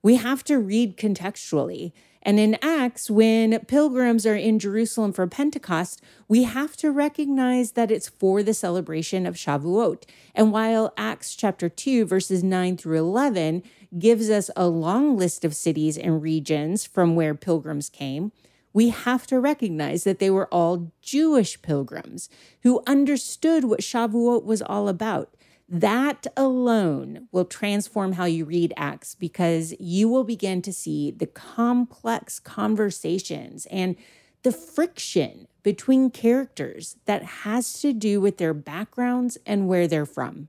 We 0.03 0.17
have 0.17 0.45
to 0.45 0.59
read 0.59 0.97
contextually 0.97 1.93
And 2.26 2.40
in 2.40 2.59
Acts, 2.61 3.09
when 3.09 3.56
pilgrims 3.66 4.26
are 4.26 4.35
in 4.35 4.59
Jerusalem 4.59 5.12
for 5.12 5.28
Pentecost, 5.28 6.02
we 6.26 6.42
have 6.42 6.76
to 6.78 6.90
recognize 6.90 7.73
that 7.73 7.92
it's 7.92 8.09
for 8.09 8.42
the 8.42 8.52
celebration 8.52 9.26
of 9.26 9.37
Shavuot. 9.37 10.02
And 10.35 10.50
while 10.50 10.92
Acts 10.97 11.37
chapter 11.37 11.68
2, 11.68 12.04
verses 12.04 12.42
9 12.42 12.78
through 12.78 12.99
11 12.99 13.62
gives 13.97 14.28
us 14.28 14.50
a 14.56 14.66
long 14.66 15.16
list 15.16 15.45
of 15.45 15.54
cities 15.54 15.97
and 15.97 16.21
regions 16.21 16.85
from 16.85 17.14
where 17.14 17.37
pilgrims 17.37 17.88
came, 17.88 18.33
we 18.73 18.88
have 18.88 19.28
to 19.28 19.38
recognize 19.38 20.02
that 20.02 20.18
they 20.18 20.28
were 20.28 20.52
all 20.52 20.90
Jewish 21.00 21.62
pilgrims 21.62 22.28
who 22.62 22.83
understood 22.88 23.62
what 23.62 23.83
Shavuot 23.83 24.42
was 24.42 24.62
all 24.62 24.88
about. 24.88 25.36
That 25.69 26.29
alone 26.37 27.27
will 27.33 27.45
transform 27.45 28.13
how 28.13 28.25
you 28.25 28.45
read 28.45 28.73
Acts 28.77 29.17
because 29.17 29.75
you 29.81 30.09
will 30.09 30.23
begin 30.23 30.63
to 30.63 30.73
see 30.73 31.11
the 31.11 31.27
complex 31.27 32.39
conversations 32.39 33.67
and 33.67 33.97
the 34.45 34.53
friction 34.53 35.49
between 35.65 36.11
characters 36.11 36.97
that 37.07 37.25
has 37.25 37.81
to 37.81 37.93
do 37.93 38.21
with 38.21 38.39
their 38.39 38.55
backgrounds 38.55 39.39
and 39.45 39.67
where 39.67 39.89
they're 39.89 40.07
from. 40.07 40.49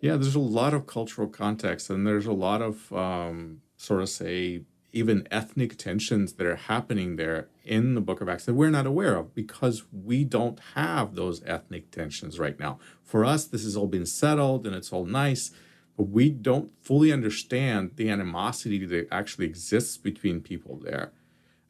Yeah, 0.00 0.16
there's 0.16 0.36
a 0.36 0.38
lot 0.38 0.74
of 0.74 0.86
cultural 0.86 1.26
context 1.26 1.90
and 1.90 2.06
there's 2.06 2.26
a 2.26 2.32
lot 2.32 2.62
of 2.62 2.92
um, 2.92 3.62
sort 3.76 4.00
of 4.00 4.08
say 4.08 4.62
even 4.92 5.26
ethnic 5.30 5.76
tensions 5.76 6.34
that 6.34 6.46
are 6.46 6.56
happening 6.56 7.16
there 7.16 7.48
in 7.64 7.94
the 7.94 8.00
book 8.00 8.20
of 8.20 8.28
acts 8.28 8.44
that 8.44 8.54
we're 8.54 8.70
not 8.70 8.86
aware 8.86 9.16
of 9.16 9.34
because 9.34 9.84
we 9.92 10.24
don't 10.24 10.58
have 10.74 11.14
those 11.14 11.42
ethnic 11.44 11.90
tensions 11.90 12.38
right 12.38 12.58
now 12.58 12.78
for 13.02 13.24
us 13.24 13.44
this 13.46 13.64
has 13.64 13.76
all 13.76 13.86
been 13.86 14.06
settled 14.06 14.66
and 14.66 14.74
it's 14.74 14.92
all 14.92 15.04
nice 15.04 15.50
but 15.96 16.08
we 16.08 16.30
don't 16.30 16.70
fully 16.80 17.12
understand 17.12 17.92
the 17.96 18.08
animosity 18.08 18.84
that 18.86 19.06
actually 19.12 19.46
exists 19.46 19.96
between 19.96 20.40
people 20.40 20.76
there 20.82 21.12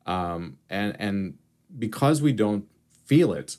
um, 0.07 0.57
and 0.69 0.97
and 0.99 1.35
because 1.79 2.23
we 2.23 2.33
don't 2.33 2.67
feel 3.05 3.33
it 3.33 3.57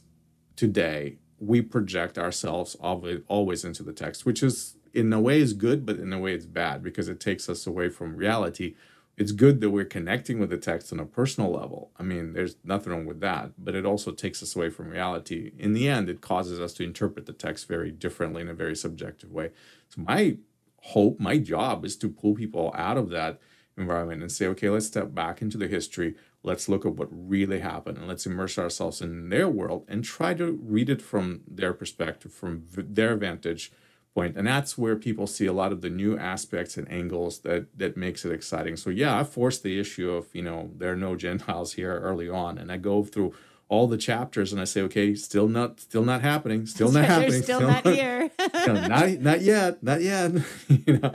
today 0.56 1.18
we 1.40 1.60
project 1.60 2.20
ourselves 2.20 2.76
always, 2.76 3.22
always 3.28 3.64
into 3.64 3.84
the 3.84 3.94
text 3.94 4.26
which 4.26 4.42
is 4.42 4.76
in 4.94 5.12
a 5.14 5.20
way 5.20 5.40
is 5.40 5.54
good, 5.54 5.86
but 5.86 5.98
in 5.98 6.12
a 6.14 6.20
way 6.20 6.34
it's 6.34 6.46
bad 6.46 6.84
because 6.84 7.08
it 7.08 7.20
takes 7.20 7.50
us 7.50 7.66
away 7.66 7.90
from 7.90 8.16
reality. 8.16 8.76
It's 9.18 9.32
good 9.32 9.62
that 9.62 9.70
we're 9.70 9.86
connecting 9.86 10.40
with 10.40 10.50
the 10.50 10.58
text 10.58 10.92
on 10.92 11.00
a 11.00 11.06
personal 11.06 11.52
level. 11.52 11.92
I 12.00 12.04
mean, 12.04 12.34
there's 12.34 12.56
nothing 12.64 12.92
wrong 12.92 13.06
with 13.06 13.20
that, 13.20 13.52
but 13.58 13.76
it 13.76 13.86
also 13.86 14.12
takes 14.12 14.42
us 14.42 14.56
away 14.56 14.70
from 14.70 14.90
reality. 14.90 15.52
In 15.58 15.74
the 15.74 15.88
end, 15.88 16.10
it 16.10 16.22
causes 16.22 16.60
us 16.60 16.74
to 16.74 16.84
interpret 16.84 17.26
the 17.26 17.34
text 17.34 17.68
very 17.68 17.92
differently 17.92 18.42
in 18.42 18.48
a 18.48 18.54
very 18.54 18.76
subjective 18.76 19.32
way. 19.32 19.52
So, 19.90 20.02
my 20.02 20.38
hope, 20.82 21.20
my 21.20 21.38
job 21.38 21.86
is 21.86 21.96
to 21.98 22.10
pull 22.10 22.34
people 22.34 22.74
out 22.76 22.98
of 22.98 23.10
that 23.10 23.40
environment 23.78 24.22
and 24.22 24.32
say, 24.32 24.48
okay, 24.48 24.70
let's 24.70 24.88
step 24.88 25.14
back 25.14 25.42
into 25.42 25.58
the 25.58 25.68
history. 25.68 26.16
Let's 26.44 26.68
look 26.68 26.86
at 26.86 26.96
what 26.96 27.10
really 27.12 27.60
happened 27.60 27.98
and 27.98 28.08
let's 28.08 28.26
immerse 28.26 28.58
ourselves 28.58 29.02
in 29.02 29.30
their 29.30 29.48
world 29.48 29.86
and 29.88 30.04
try 30.04 30.34
to 30.36 30.60
read 30.64 30.90
it 30.90 31.02
from 31.02 31.42
their 31.48 31.74
perspective, 31.74 32.34
from 32.34 32.64
their 32.76 33.16
vantage 33.16 33.72
point. 34.14 34.38
And 34.38 34.48
that's 34.48 34.78
where 34.78 34.96
people 34.96 35.28
see 35.28 35.46
a 35.46 35.54
lot 35.54 35.72
of 35.72 35.82
the 35.82 35.90
new 35.90 36.18
aspects 36.18 36.78
and 36.78 36.90
angles 36.92 37.40
that 37.40 37.78
that 37.78 37.98
makes 37.98 38.26
it 38.26 38.32
exciting. 38.32 38.76
So 38.76 38.90
yeah 38.90 39.20
i 39.20 39.24
forced 39.24 39.64
the 39.64 39.80
issue 39.80 40.12
of 40.12 40.28
you 40.34 40.42
know 40.42 40.72
there 40.78 40.92
are 40.92 40.98
no 40.98 41.16
gentiles 41.16 41.74
here 41.74 42.00
early 42.00 42.30
on. 42.30 42.58
And 42.58 42.72
i 42.72 42.78
go 42.78 43.04
through 43.04 43.34
all 43.70 43.88
the 43.88 43.98
chapters 43.98 44.52
and 44.52 44.60
i 44.60 44.66
say 44.66 44.82
okay 44.82 45.16
still 45.16 45.48
not 45.48 45.80
still 45.80 46.04
not 46.04 46.22
happening 46.22 46.66
still 46.66 46.92
not 46.92 47.06
happening 47.06 47.42
still, 47.42 47.60
still 47.60 47.70
not 47.70 47.86
here. 47.86 48.30
You 48.68 48.74
know, 48.74 48.88
not, 48.88 49.10
not 49.22 49.42
yet 49.42 49.82
not 49.82 50.02
yet 50.02 50.34
you 50.68 51.00
know. 51.00 51.14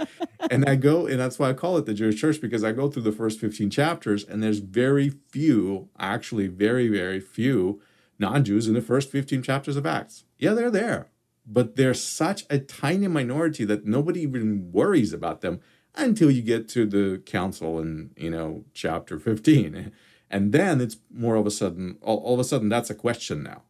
And 0.51 0.65
i 0.69 0.75
go 0.75 1.07
and 1.07 1.21
that's 1.21 1.39
why 1.39 1.51
i 1.51 1.53
call 1.53 1.77
it 1.77 1.85
the 1.85 1.93
jewish 1.95 2.19
church 2.19 2.41
because 2.41 2.65
i 2.65 2.73
go 2.73 2.89
through 2.89 3.03
the 3.03 3.13
first 3.13 3.39
15 3.39 3.69
chapters 3.69 4.25
and 4.25 4.43
there's 4.43 4.59
very 4.61 5.11
few 5.11 5.91
actually 5.99 6.47
very 6.47 6.89
very 6.89 7.21
few 7.21 7.81
non-jews 8.19 8.67
in 8.67 8.73
the 8.73 8.81
first 8.81 9.11
15 9.11 9.43
chapters 9.43 9.77
of 9.77 9.85
acts. 9.85 10.25
Yeah 10.39 10.55
they're 10.55 10.71
there 10.71 11.11
but 11.47 11.77
they're 11.77 11.95
such 11.95 12.45
a 12.51 12.59
tiny 12.59 13.07
minority 13.07 13.65
that 13.65 13.87
nobody 13.87 14.21
even 14.21 14.73
worries 14.73 15.13
about 15.13 15.41
them 15.41 15.61
until 15.95 16.31
you 16.31 16.43
get 16.43 16.69
to 16.69 16.85
the 16.85 17.23
council 17.25 17.79
in 17.79 18.11
you 18.17 18.31
know 18.31 18.65
chapter 18.75 19.19
15 19.19 19.93
and 20.31 20.53
then 20.53 20.81
it's 20.81 20.97
more 21.11 21.37
of 21.37 21.47
a 21.47 21.51
sudden 21.51 21.97
all, 22.03 22.19
all 22.19 22.35
of 22.35 22.41
a 22.41 22.45
sudden 22.45 22.69
that's 22.69 22.91
a 22.91 22.95
question 22.95 23.43
now. 23.43 23.63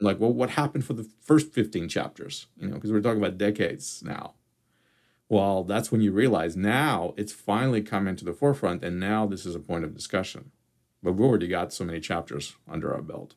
Like 0.00 0.18
well 0.18 0.32
what 0.32 0.50
happened 0.50 0.84
for 0.84 0.94
the 0.94 1.08
first 1.20 1.52
15 1.52 1.88
chapters? 1.88 2.46
You 2.58 2.68
know 2.68 2.74
because 2.74 2.92
we're 2.92 3.00
talking 3.00 3.22
about 3.22 3.38
decades 3.38 4.02
now. 4.04 4.34
Well 5.28 5.62
that's 5.62 5.92
when 5.92 6.00
you 6.00 6.12
realize 6.12 6.56
now 6.56 7.14
it's 7.16 7.32
finally 7.32 7.82
come 7.82 8.08
into 8.08 8.24
the 8.24 8.32
forefront 8.32 8.84
and 8.84 8.98
now 8.98 9.26
this 9.26 9.46
is 9.46 9.54
a 9.54 9.60
point 9.60 9.84
of 9.84 9.94
discussion. 9.94 10.50
But 11.00 11.12
we've 11.12 11.28
already 11.28 11.46
got 11.46 11.72
so 11.72 11.84
many 11.84 12.00
chapters 12.00 12.56
under 12.68 12.92
our 12.92 13.02
belt 13.02 13.34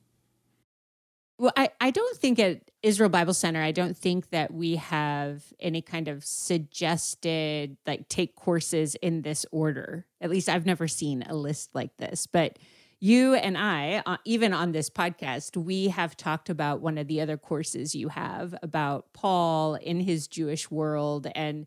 well, 1.42 1.52
I, 1.58 1.70
I 1.82 1.90
don't 1.90 2.18
think 2.18 2.38
at 2.38 2.70
Israel 2.84 3.10
Bible 3.10 3.34
Center, 3.34 3.64
I 3.64 3.72
don't 3.72 3.98
think 3.98 4.30
that 4.30 4.54
we 4.54 4.76
have 4.76 5.44
any 5.60 5.82
kind 5.82 6.08
of 6.08 6.24
suggested, 6.24 7.78
like, 7.88 8.08
take 8.10 8.36
courses 8.36 8.94
in 8.94 9.24
this 9.24 9.44
order. 9.52 10.06
At 10.22 10.30
least 10.30 10.48
I've 10.48 10.68
never 10.68 10.88
seen 10.88 11.24
a 11.24 11.34
list 11.34 11.72
like 11.74 11.98
this. 11.98 12.28
But 12.28 12.60
you 13.00 13.34
and 13.34 13.58
I, 13.58 14.04
uh, 14.06 14.18
even 14.24 14.54
on 14.54 14.72
this 14.72 14.92
podcast, 14.92 15.58
we 15.58 15.88
have 15.88 16.16
talked 16.16 16.52
about 16.52 16.80
one 16.80 17.00
of 17.00 17.08
the 17.08 17.22
other 17.22 17.38
courses 17.38 17.96
you 17.96 18.10
have 18.10 18.54
about 18.62 19.12
Paul 19.12 19.74
in 19.74 20.00
his 20.00 20.28
Jewish 20.28 20.70
world. 20.70 21.26
And 21.34 21.66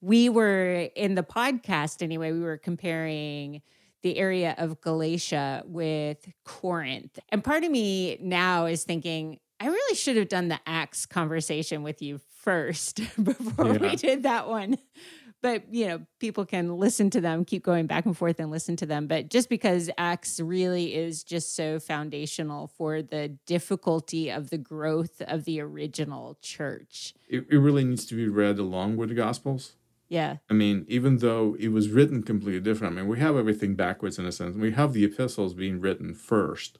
we 0.00 0.30
were 0.30 0.88
in 0.96 1.16
the 1.16 1.22
podcast 1.22 2.02
anyway, 2.02 2.32
we 2.32 2.40
were 2.40 2.56
comparing 2.56 3.60
the 4.02 4.16
area 4.18 4.54
of 4.58 4.80
Galatia 4.80 5.62
with 5.66 6.28
Corinth. 6.44 7.18
And 7.28 7.42
part 7.42 7.64
of 7.64 7.70
me 7.70 8.18
now 8.20 8.66
is 8.66 8.84
thinking, 8.84 9.38
I 9.60 9.66
really 9.66 9.96
should 9.96 10.16
have 10.16 10.28
done 10.28 10.48
the 10.48 10.58
Acts 10.66 11.06
conversation 11.06 11.82
with 11.82 12.02
you 12.02 12.20
first 12.40 12.96
before 13.22 13.74
yeah. 13.74 13.78
we 13.78 13.96
did 13.96 14.24
that 14.24 14.48
one. 14.48 14.76
But, 15.40 15.74
you 15.74 15.86
know, 15.88 16.00
people 16.20 16.46
can 16.46 16.76
listen 16.76 17.10
to 17.10 17.20
them, 17.20 17.44
keep 17.44 17.64
going 17.64 17.86
back 17.88 18.06
and 18.06 18.16
forth 18.16 18.38
and 18.38 18.50
listen 18.50 18.76
to 18.76 18.86
them. 18.86 19.08
But 19.08 19.28
just 19.28 19.48
because 19.48 19.90
Acts 19.98 20.38
really 20.38 20.94
is 20.94 21.24
just 21.24 21.56
so 21.56 21.80
foundational 21.80 22.68
for 22.68 23.02
the 23.02 23.36
difficulty 23.46 24.30
of 24.30 24.50
the 24.50 24.58
growth 24.58 25.20
of 25.22 25.44
the 25.44 25.60
original 25.60 26.38
church. 26.42 27.12
It, 27.28 27.46
it 27.50 27.58
really 27.58 27.82
needs 27.82 28.06
to 28.06 28.14
be 28.14 28.28
read 28.28 28.60
along 28.60 28.96
with 28.96 29.08
the 29.08 29.16
Gospels. 29.16 29.72
Yeah. 30.12 30.36
I 30.50 30.52
mean, 30.52 30.84
even 30.88 31.18
though 31.18 31.56
it 31.58 31.68
was 31.68 31.88
written 31.88 32.22
completely 32.22 32.60
different, 32.60 32.92
I 32.92 32.96
mean, 33.00 33.08
we 33.08 33.18
have 33.20 33.34
everything 33.34 33.74
backwards 33.74 34.18
in 34.18 34.26
a 34.26 34.32
sense. 34.32 34.58
We 34.58 34.72
have 34.72 34.92
the 34.92 35.04
epistles 35.04 35.54
being 35.54 35.80
written 35.80 36.12
first. 36.12 36.78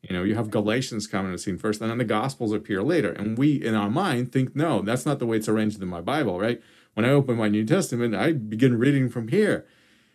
You 0.00 0.16
know, 0.16 0.22
you 0.22 0.34
have 0.34 0.50
Galatians 0.50 1.06
coming 1.06 1.30
to 1.30 1.36
scene 1.36 1.58
first, 1.58 1.82
and 1.82 1.90
then 1.90 1.98
the 1.98 2.04
Gospels 2.04 2.54
appear 2.54 2.82
later. 2.82 3.12
And 3.12 3.36
we, 3.36 3.62
in 3.62 3.74
our 3.74 3.90
mind, 3.90 4.32
think, 4.32 4.56
no, 4.56 4.80
that's 4.80 5.04
not 5.04 5.18
the 5.18 5.26
way 5.26 5.36
it's 5.36 5.46
arranged 5.46 5.82
in 5.82 5.88
my 5.88 6.00
Bible, 6.00 6.40
right? 6.40 6.58
When 6.94 7.04
I 7.04 7.10
open 7.10 7.36
my 7.36 7.48
New 7.48 7.66
Testament, 7.66 8.14
I 8.14 8.32
begin 8.32 8.78
reading 8.78 9.10
from 9.10 9.28
here. 9.28 9.66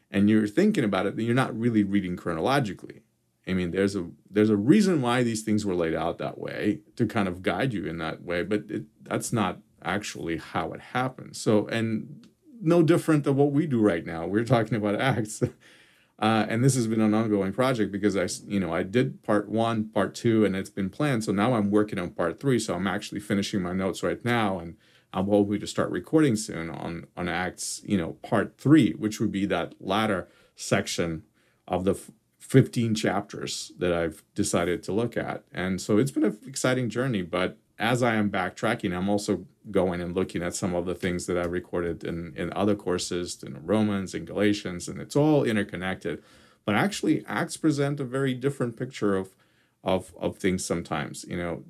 And 0.10 0.27
you're 0.27 0.48
thinking 0.48 0.84
about 0.84 1.05
it, 1.05 1.17
then 1.17 1.25
you're 1.27 1.36
not 1.36 1.55
really 1.55 1.84
reading 1.84 2.17
chronologically. 2.17 3.03
I 3.48 3.53
mean, 3.53 3.69
there's 3.69 3.95
a 3.95 4.10
there's 4.27 4.50
a 4.50 4.57
reason 4.57 5.03
why 5.03 5.22
these 5.22 5.43
things 5.43 5.67
were 5.67 5.75
laid 5.75 5.93
out 5.93 6.17
that 6.17 6.39
way 6.39 6.79
to 6.95 7.05
kind 7.05 7.27
of 7.27 7.43
guide 7.43 7.74
you 7.74 7.86
in 7.86 8.00
that 8.00 8.24
way, 8.24 8.41
but 8.41 8.63
it, 8.69 8.86
that's 9.03 9.31
not 9.31 9.60
actually 9.84 10.38
how 10.38 10.74
it 10.74 10.81
happens. 10.81 11.39
So, 11.39 11.67
and 11.67 12.25
no 12.62 12.84
different 12.84 13.24
than 13.24 13.36
what 13.36 13.52
we 13.52 13.68
do 13.68 13.82
right 13.82 14.06
now. 14.06 14.26
We're 14.26 14.46
talking 14.46 14.78
about 14.78 15.00
acts. 15.00 15.44
Uh, 16.18 16.46
and 16.48 16.64
this 16.64 16.76
has 16.76 16.88
been 16.88 17.02
an 17.02 17.14
ongoing 17.14 17.52
project 17.52 17.92
because 17.92 18.16
I, 18.16 18.28
you 18.48 18.58
know, 18.58 18.74
I 18.74 18.84
did 18.84 19.22
part 19.22 19.50
one, 19.50 19.90
part 19.90 20.16
two, 20.16 20.46
and 20.46 20.56
it's 20.56 20.70
been 20.70 20.90
planned. 20.90 21.26
So 21.26 21.34
now 21.34 21.56
I'm 21.56 21.70
working 21.70 22.00
on 22.00 22.12
part 22.12 22.40
three. 22.40 22.58
So 22.58 22.74
I'm 22.74 22.88
actually 22.88 23.20
finishing 23.20 23.62
my 23.62 23.74
notes 23.74 24.02
right 24.02 24.24
now, 24.24 24.60
and 24.60 24.78
I'm 25.12 25.28
hoping 25.28 25.60
to 25.60 25.68
start 25.68 25.92
recording 25.92 26.38
soon 26.38 26.70
on 26.70 27.08
on 27.18 27.28
Acts, 27.28 27.82
you 27.84 27.98
know, 27.98 28.14
part 28.24 28.58
three, 28.58 28.94
which 28.94 29.20
would 29.20 29.32
be 29.32 29.46
that 29.48 29.76
latter 29.82 30.30
section 30.56 31.24
of 31.68 31.84
the 31.84 32.00
15 32.40 32.96
chapters 32.96 33.72
that 33.80 33.92
I've 33.92 34.24
decided 34.36 34.84
to 34.84 34.92
look 34.92 35.18
at. 35.18 35.44
And 35.52 35.82
so 35.82 35.98
it's 35.98 36.12
been 36.12 36.24
an 36.24 36.38
exciting 36.48 36.90
journey, 36.90 37.24
but 37.24 37.58
as 37.77 38.01
I 38.01 38.15
am 38.15 38.29
backtracking, 38.29 38.96
I'm 38.96 39.10
also 39.10 39.46
going 39.72 40.01
and 40.01 40.15
looking 40.15 40.41
at 40.41 40.55
some 40.55 40.74
of 40.75 40.86
the 40.86 40.96
things 40.96 41.25
that 41.25 41.38
I 41.38 41.44
recorded 41.44 42.03
in, 42.03 42.34
in 42.36 42.53
other 42.53 42.75
courses, 42.75 43.41
in 43.44 43.65
Romans 43.65 44.13
and 44.13 44.25
Galatians, 44.25 44.88
and 44.88 45.01
it's 45.01 45.15
all 45.15 45.44
interconnected. 45.44 46.24
But 46.65 46.75
actually, 46.75 47.25
Acts 47.27 47.58
present 47.58 48.00
a 48.00 48.05
very 48.05 48.34
different 48.34 48.77
picture 48.77 49.15
of 49.15 49.36
of 49.84 50.15
of 50.20 50.38
things 50.38 50.65
sometimes. 50.65 51.25
You 51.27 51.38
know, 51.38 51.63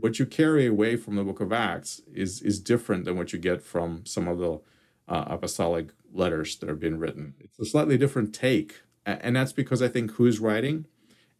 what 0.00 0.18
you 0.18 0.26
carry 0.26 0.66
away 0.66 0.96
from 0.96 1.14
the 1.14 1.22
book 1.22 1.40
of 1.40 1.52
Acts 1.52 2.00
is 2.12 2.42
is 2.42 2.58
different 2.58 3.04
than 3.04 3.16
what 3.16 3.32
you 3.32 3.38
get 3.38 3.62
from 3.62 4.04
some 4.04 4.26
of 4.26 4.38
the 4.38 4.60
uh, 5.08 5.24
apostolic 5.28 5.90
letters 6.12 6.56
that 6.56 6.68
are 6.68 6.74
being 6.74 6.98
written. 6.98 7.34
It's 7.38 7.58
a 7.60 7.64
slightly 7.64 7.96
different 7.96 8.34
take, 8.34 8.82
and 9.06 9.36
that's 9.36 9.52
because 9.52 9.82
I 9.82 9.88
think 9.88 10.12
who's 10.12 10.40
writing 10.40 10.86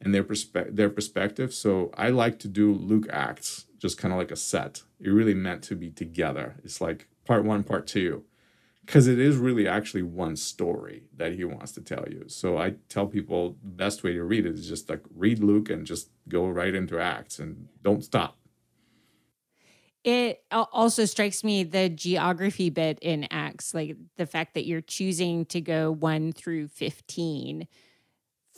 and 0.01 0.15
their 0.15 0.25
perspe- 0.25 0.75
their 0.75 0.91
perspective. 0.91 1.53
So 1.53 1.91
I 1.97 2.09
like 2.11 2.39
to 2.41 2.49
do 2.49 2.73
Luke 2.73 3.07
Acts 3.11 3.67
just 3.79 3.99
kind 3.99 4.13
of 4.13 4.19
like 4.19 4.31
a 4.31 4.37
set. 4.37 4.83
It 5.01 5.11
really 5.11 5.35
meant 5.35 5.63
to 5.65 5.75
be 5.75 5.91
together. 5.91 6.57
It's 6.65 6.81
like 6.81 7.09
part 7.25 7.45
one, 7.45 7.65
part 7.65 7.87
two, 7.87 8.25
because 8.85 9.07
it 9.07 9.19
is 9.19 9.37
really 9.37 9.67
actually 9.67 10.03
one 10.03 10.37
story 10.37 11.05
that 11.17 11.35
he 11.35 11.45
wants 11.45 11.73
to 11.73 11.81
tell 11.81 12.07
you. 12.09 12.25
So 12.29 12.59
I 12.59 12.75
tell 12.89 13.07
people 13.07 13.57
the 13.63 13.71
best 13.71 14.03
way 14.03 14.13
to 14.13 14.23
read 14.23 14.47
it 14.47 14.55
is 14.55 14.69
just 14.69 14.89
like 14.91 15.03
read 15.15 15.43
Luke 15.43 15.71
and 15.71 15.87
just 15.87 16.11
go 16.29 16.47
right 16.47 16.75
into 16.75 16.99
Acts 16.99 17.39
and 17.39 17.69
don't 17.83 18.05
stop. 18.05 18.37
It 20.03 20.43
also 20.51 21.05
strikes 21.05 21.45
me 21.45 21.63
the 21.63 21.91
geography 21.91 22.71
bit 22.71 22.99
in 23.03 23.27
Acts, 23.31 23.75
like 23.75 23.97
the 24.17 24.25
fact 24.25 24.55
that 24.55 24.67
you're 24.67 24.81
choosing 24.81 25.45
to 25.47 25.61
go 25.61 25.91
1 25.91 26.33
through 26.33 26.69
15 26.69 27.69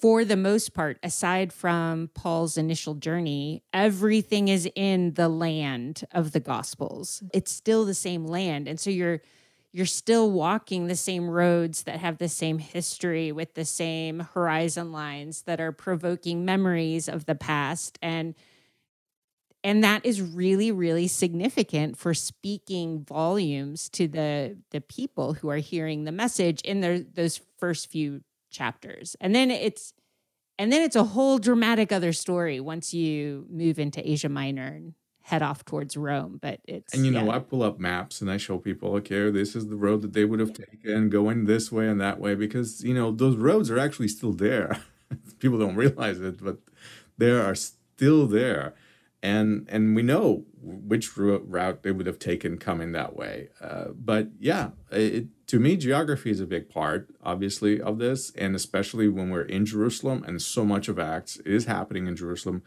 for 0.02 0.24
the 0.24 0.36
most 0.36 0.74
part, 0.74 0.98
aside 1.04 1.52
from 1.52 2.10
Paul's 2.12 2.58
initial 2.58 2.94
journey, 2.94 3.62
everything 3.72 4.48
is 4.48 4.68
in 4.74 5.14
the 5.14 5.28
land 5.28 6.02
of 6.10 6.32
the 6.32 6.40
Gospels. 6.40 7.22
It's 7.32 7.52
still 7.52 7.84
the 7.84 7.94
same 7.94 8.26
land. 8.26 8.66
And 8.66 8.80
so 8.80 8.90
you're 8.90 9.22
you're 9.74 9.86
still 9.86 10.30
walking 10.30 10.86
the 10.86 10.96
same 10.96 11.30
roads 11.30 11.84
that 11.84 12.00
have 12.00 12.18
the 12.18 12.28
same 12.28 12.58
history 12.58 13.30
with 13.32 13.54
the 13.54 13.64
same 13.64 14.20
horizon 14.34 14.92
lines 14.92 15.42
that 15.42 15.60
are 15.60 15.72
provoking 15.72 16.44
memories 16.44 17.08
of 17.08 17.24
the 17.24 17.36
past 17.36 17.98
and 18.02 18.34
and 19.64 19.82
that 19.82 20.04
is 20.04 20.20
really 20.20 20.70
really 20.70 21.08
significant 21.08 21.96
for 21.96 22.12
speaking 22.12 23.02
volumes 23.02 23.88
to 23.88 24.06
the 24.06 24.58
the 24.72 24.80
people 24.82 25.32
who 25.32 25.48
are 25.48 25.56
hearing 25.56 26.04
the 26.04 26.12
message 26.12 26.60
in 26.62 26.82
their 26.82 26.98
those 27.00 27.40
first 27.56 27.90
few 27.90 28.20
chapters 28.52 29.16
and 29.20 29.34
then 29.34 29.50
it's 29.50 29.94
and 30.58 30.72
then 30.72 30.82
it's 30.82 30.96
a 30.96 31.04
whole 31.04 31.38
dramatic 31.38 31.90
other 31.90 32.12
story 32.12 32.60
once 32.60 32.94
you 32.94 33.46
move 33.50 33.78
into 33.78 34.08
asia 34.08 34.28
minor 34.28 34.66
and 34.66 34.94
head 35.22 35.42
off 35.42 35.64
towards 35.64 35.96
Rome. 35.96 36.38
But 36.40 36.60
it's 36.64 36.92
and 36.92 37.06
you 37.06 37.12
know, 37.12 37.26
yeah. 37.26 37.36
I 37.36 37.38
pull 37.38 37.62
up 37.62 37.78
maps 37.78 38.20
and 38.20 38.30
I 38.30 38.36
show 38.36 38.58
people, 38.58 38.94
okay, 38.96 39.30
this 39.30 39.56
is 39.56 39.68
the 39.68 39.76
road 39.76 40.02
that 40.02 40.12
they 40.12 40.24
would 40.24 40.40
have 40.40 40.52
taken, 40.52 41.08
going 41.08 41.46
this 41.46 41.72
way 41.72 41.88
and 41.88 42.00
that 42.00 42.18
way, 42.18 42.34
because 42.34 42.84
you 42.84 42.94
know 42.94 43.10
those 43.10 43.36
roads 43.36 43.70
are 43.70 43.78
actually 43.78 44.08
still 44.08 44.32
there. 44.32 44.82
people 45.38 45.58
don't 45.58 45.76
realize 45.76 46.20
it, 46.20 46.42
but 46.42 46.58
they 47.18 47.30
are 47.30 47.54
still 47.54 48.26
there, 48.26 48.74
and 49.22 49.66
and 49.70 49.94
we 49.94 50.02
know 50.02 50.44
which 50.60 51.16
route 51.16 51.82
they 51.82 51.92
would 51.92 52.06
have 52.06 52.18
taken 52.18 52.58
coming 52.58 52.92
that 52.92 53.16
way. 53.16 53.48
Uh, 53.60 53.86
but 53.94 54.28
yeah, 54.38 54.70
it, 54.90 55.26
to 55.48 55.58
me, 55.58 55.76
geography 55.76 56.30
is 56.30 56.40
a 56.40 56.46
big 56.46 56.68
part, 56.68 57.08
obviously, 57.22 57.80
of 57.80 57.98
this, 57.98 58.30
and 58.36 58.54
especially 58.54 59.08
when 59.08 59.30
we're 59.30 59.42
in 59.42 59.66
Jerusalem 59.66 60.24
and 60.26 60.40
so 60.40 60.64
much 60.64 60.88
of 60.88 60.98
Acts 60.98 61.36
is 61.38 61.64
happening 61.66 62.06
in 62.06 62.16
Jerusalem 62.16 62.62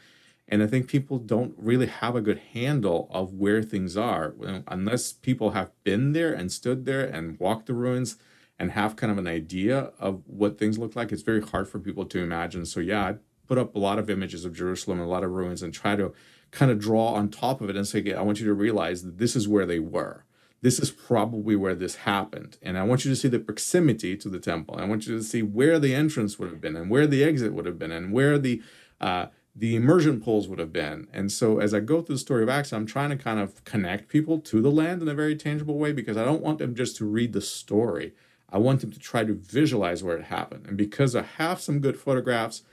and 0.47 0.61
I 0.61 0.67
think 0.67 0.87
people 0.87 1.17
don't 1.17 1.55
really 1.57 1.87
have 1.87 2.15
a 2.15 2.21
good 2.21 2.39
handle 2.53 3.07
of 3.11 3.33
where 3.33 3.63
things 3.63 3.97
are 3.97 4.35
unless 4.67 5.11
people 5.11 5.51
have 5.51 5.71
been 5.83 6.13
there 6.13 6.33
and 6.33 6.51
stood 6.51 6.85
there 6.85 7.03
and 7.03 7.39
walked 7.39 7.65
the 7.65 7.73
ruins 7.73 8.17
and 8.59 8.71
have 8.71 8.95
kind 8.95 9.11
of 9.11 9.17
an 9.17 9.27
idea 9.27 9.91
of 9.99 10.21
what 10.27 10.57
things 10.57 10.77
look 10.77 10.95
like. 10.95 11.11
It's 11.11 11.23
very 11.23 11.41
hard 11.41 11.67
for 11.67 11.79
people 11.79 12.05
to 12.05 12.19
imagine. 12.19 12.65
So, 12.65 12.79
yeah, 12.79 13.03
I 13.03 13.15
put 13.47 13.57
up 13.57 13.75
a 13.75 13.79
lot 13.79 13.97
of 13.97 14.09
images 14.09 14.45
of 14.45 14.53
Jerusalem 14.53 14.99
and 14.99 15.07
a 15.07 15.11
lot 15.11 15.23
of 15.23 15.31
ruins 15.31 15.63
and 15.63 15.73
try 15.73 15.95
to 15.95 16.13
kind 16.55 16.71
of 16.71 16.79
draw 16.79 17.13
on 17.13 17.29
top 17.29 17.61
of 17.61 17.69
it 17.69 17.75
and 17.75 17.87
say, 17.87 18.13
I 18.13 18.21
want 18.21 18.39
you 18.39 18.45
to 18.47 18.53
realize 18.53 19.03
that 19.03 19.19
this 19.19 19.35
is 19.35 19.47
where 19.47 19.65
they 19.65 19.79
were. 19.79 20.23
This 20.61 20.79
is 20.79 20.89
probably 20.89 21.55
where 21.55 21.75
this 21.75 21.97
happened. 21.97 22.57
And 22.61 22.77
I 22.77 22.83
want 22.83 23.05
you 23.05 23.11
to 23.11 23.15
see 23.15 23.27
the 23.27 23.39
proximity 23.39 24.17
to 24.17 24.29
the 24.29 24.39
temple. 24.39 24.77
I 24.79 24.85
want 24.85 25.05
you 25.05 25.15
to 25.15 25.23
see 25.23 25.43
where 25.43 25.77
the 25.77 25.93
entrance 25.93 26.39
would 26.39 26.49
have 26.49 26.61
been 26.61 26.75
and 26.75 26.89
where 26.89 27.05
the 27.05 27.23
exit 27.23 27.53
would 27.53 27.67
have 27.67 27.77
been 27.77 27.91
and 27.91 28.11
where 28.11 28.39
the 28.39 28.63
uh, 28.99 29.27
the 29.55 29.75
immersion 29.75 30.19
pools 30.19 30.47
would 30.47 30.59
have 30.59 30.73
been. 30.73 31.07
And 31.13 31.31
so 31.31 31.59
as 31.59 31.73
I 31.73 31.79
go 31.79 32.01
through 32.01 32.15
the 32.15 32.19
story 32.19 32.43
of 32.43 32.49
Acts, 32.49 32.73
I'm 32.73 32.85
trying 32.85 33.11
to 33.11 33.15
kind 33.15 33.39
of 33.39 33.63
connect 33.63 34.09
people 34.09 34.39
to 34.39 34.61
the 34.61 34.71
land 34.71 35.01
in 35.01 35.07
a 35.07 35.13
very 35.13 35.35
tangible 35.35 35.77
way 35.77 35.93
because 35.93 36.17
I 36.17 36.25
don't 36.25 36.41
want 36.41 36.59
them 36.59 36.75
just 36.75 36.97
to 36.97 37.05
read 37.05 37.31
the 37.31 37.41
story. 37.41 38.13
I 38.49 38.57
want 38.57 38.81
them 38.81 38.91
to 38.91 38.99
try 38.99 39.23
to 39.23 39.33
visualize 39.33 40.03
where 40.03 40.17
it 40.17 40.25
happened. 40.25 40.65
And 40.67 40.77
because 40.77 41.15
I 41.15 41.21
have 41.21 41.61
some 41.61 41.79
good 41.79 41.97
photographs, 41.97 42.63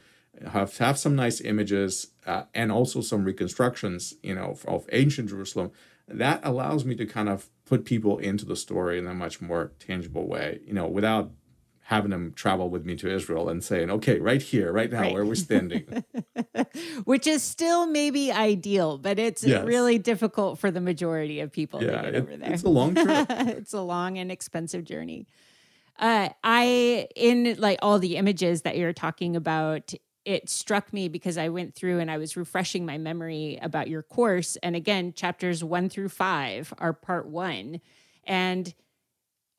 have 0.50 0.76
have 0.78 0.98
some 0.98 1.14
nice 1.14 1.40
images, 1.40 2.08
uh, 2.26 2.44
and 2.54 2.72
also 2.72 3.00
some 3.00 3.24
reconstructions, 3.24 4.14
you 4.22 4.34
know, 4.34 4.50
of, 4.50 4.64
of 4.66 4.86
ancient 4.92 5.28
Jerusalem, 5.28 5.70
that 6.08 6.40
allows 6.42 6.84
me 6.84 6.94
to 6.96 7.06
kind 7.06 7.28
of 7.28 7.48
put 7.64 7.84
people 7.84 8.18
into 8.18 8.44
the 8.44 8.56
story 8.56 8.98
in 8.98 9.06
a 9.06 9.14
much 9.14 9.40
more 9.40 9.72
tangible 9.78 10.26
way, 10.26 10.60
you 10.66 10.72
know, 10.72 10.86
without 10.86 11.30
having 11.84 12.10
them 12.10 12.32
travel 12.34 12.70
with 12.70 12.86
me 12.86 12.96
to 12.96 13.12
Israel 13.12 13.48
and 13.48 13.62
saying, 13.62 13.90
okay, 13.90 14.18
right 14.18 14.40
here, 14.40 14.72
right 14.72 14.90
now, 14.90 15.02
right. 15.02 15.12
where 15.12 15.24
we're 15.24 15.34
standing. 15.34 16.04
Which 17.04 17.26
is 17.26 17.42
still 17.42 17.86
maybe 17.86 18.32
ideal, 18.32 18.98
but 18.98 19.18
it's 19.18 19.44
yes. 19.44 19.64
really 19.64 19.98
difficult 19.98 20.58
for 20.58 20.70
the 20.70 20.80
majority 20.80 21.40
of 21.40 21.52
people 21.52 21.82
yeah, 21.82 21.90
to 21.90 22.02
get 22.02 22.14
it, 22.14 22.22
over 22.22 22.36
there. 22.36 22.52
It's 22.52 22.62
a 22.62 22.68
long 22.68 22.94
trip. 22.94 23.26
it's 23.30 23.72
a 23.72 23.80
long 23.80 24.16
and 24.16 24.30
expensive 24.30 24.84
journey. 24.84 25.26
Uh, 25.98 26.30
I, 26.42 27.08
in 27.14 27.56
like 27.58 27.78
all 27.82 27.98
the 27.98 28.16
images 28.16 28.62
that 28.62 28.78
you're 28.78 28.94
talking 28.94 29.36
about, 29.36 29.92
it 30.24 30.48
struck 30.48 30.92
me 30.92 31.08
because 31.08 31.36
I 31.36 31.48
went 31.48 31.74
through 31.74 31.98
and 31.98 32.10
I 32.10 32.18
was 32.18 32.36
refreshing 32.36 32.86
my 32.86 32.98
memory 32.98 33.58
about 33.60 33.88
your 33.88 34.02
course. 34.02 34.56
And 34.62 34.76
again, 34.76 35.12
chapters 35.12 35.64
one 35.64 35.88
through 35.88 36.10
five 36.10 36.72
are 36.78 36.92
part 36.92 37.26
one. 37.26 37.80
And 38.24 38.72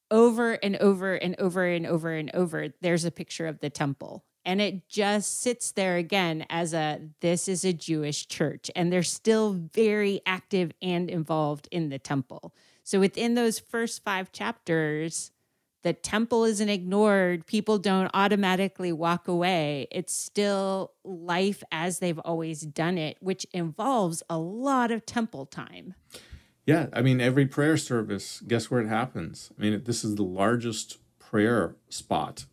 over 0.10 0.54
and 0.54 0.76
over 0.78 1.16
and 1.16 1.36
over 1.40 1.66
and 1.66 1.86
over 1.86 2.14
and 2.14 2.32
over, 2.34 2.68
there's 2.82 3.06
a 3.06 3.12
picture 3.12 3.48
of 3.48 3.60
the 3.60 3.70
temple. 3.70 4.24
And 4.46 4.62
it 4.62 4.88
just 4.88 5.42
sits 5.42 5.72
there 5.72 5.98
again 5.98 6.46
as 6.50 6.74
a 6.74 7.00
this 7.22 7.48
is 7.48 7.64
a 7.64 7.74
Jewish 7.74 8.28
church. 8.28 8.70
And 8.76 8.92
they're 8.92 9.04
still 9.04 9.54
very 9.54 10.22
active 10.26 10.72
and 10.82 11.10
involved 11.10 11.68
in 11.72 11.90
the 11.90 12.00
temple. 12.00 12.54
So 12.84 13.00
within 13.00 13.36
those 13.36 13.60
first 13.60 14.04
five 14.04 14.32
chapters, 14.32 15.32
the 15.84 15.94
temple 15.94 16.46
isn't 16.46 16.70
ignored. 16.70 17.46
People 17.46 17.78
don't 17.78 18.10
automatically 18.14 18.92
walk 18.92 19.28
away. 19.28 19.88
It's 19.92 20.14
still 20.14 20.94
life 21.04 21.64
as 21.72 22.00
they've 22.00 22.20
always 22.20 22.62
done 22.62 22.98
it, 22.98 23.18
which 23.20 23.46
involves 23.54 24.24
a 24.30 24.38
lot 24.38 24.92
of 24.92 25.06
temple 25.06 25.46
time. 25.46 25.94
Yeah, 26.66 26.88
I 26.94 27.02
mean, 27.02 27.20
every 27.20 27.46
prayer 27.46 27.76
service, 27.76 28.42
guess 28.48 28.72
where 28.72 28.82
it 28.82 28.88
happens? 28.88 29.52
I 29.58 29.62
mean, 29.62 29.84
this 29.84 30.06
is 30.06 30.16
the 30.16 30.24
largest 30.24 30.98
prayer 31.20 31.76
spot. 31.90 32.46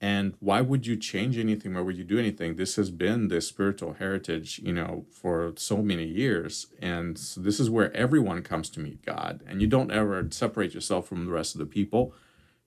And 0.00 0.34
why 0.40 0.60
would 0.60 0.84
you 0.84 0.96
change 0.96 1.38
anything? 1.38 1.74
Why 1.74 1.80
would 1.80 1.96
you 1.96 2.02
do 2.02 2.18
anything? 2.18 2.56
This 2.56 2.74
has 2.74 2.90
been 2.90 3.28
the 3.28 3.40
spiritual 3.40 3.92
heritage, 3.92 4.58
you 4.58 4.72
know, 4.72 5.06
for 5.12 5.52
so 5.56 5.76
many 5.76 6.04
years. 6.04 6.66
And 6.80 7.16
so 7.16 7.40
this 7.40 7.60
is 7.60 7.70
where 7.70 7.96
everyone 7.96 8.42
comes 8.42 8.68
to 8.70 8.80
meet 8.80 9.06
God. 9.06 9.44
And 9.46 9.60
you 9.60 9.68
don't 9.68 9.92
ever 9.92 10.26
separate 10.32 10.74
yourself 10.74 11.06
from 11.06 11.24
the 11.24 11.30
rest 11.30 11.54
of 11.54 11.60
the 11.60 11.66
people. 11.66 12.14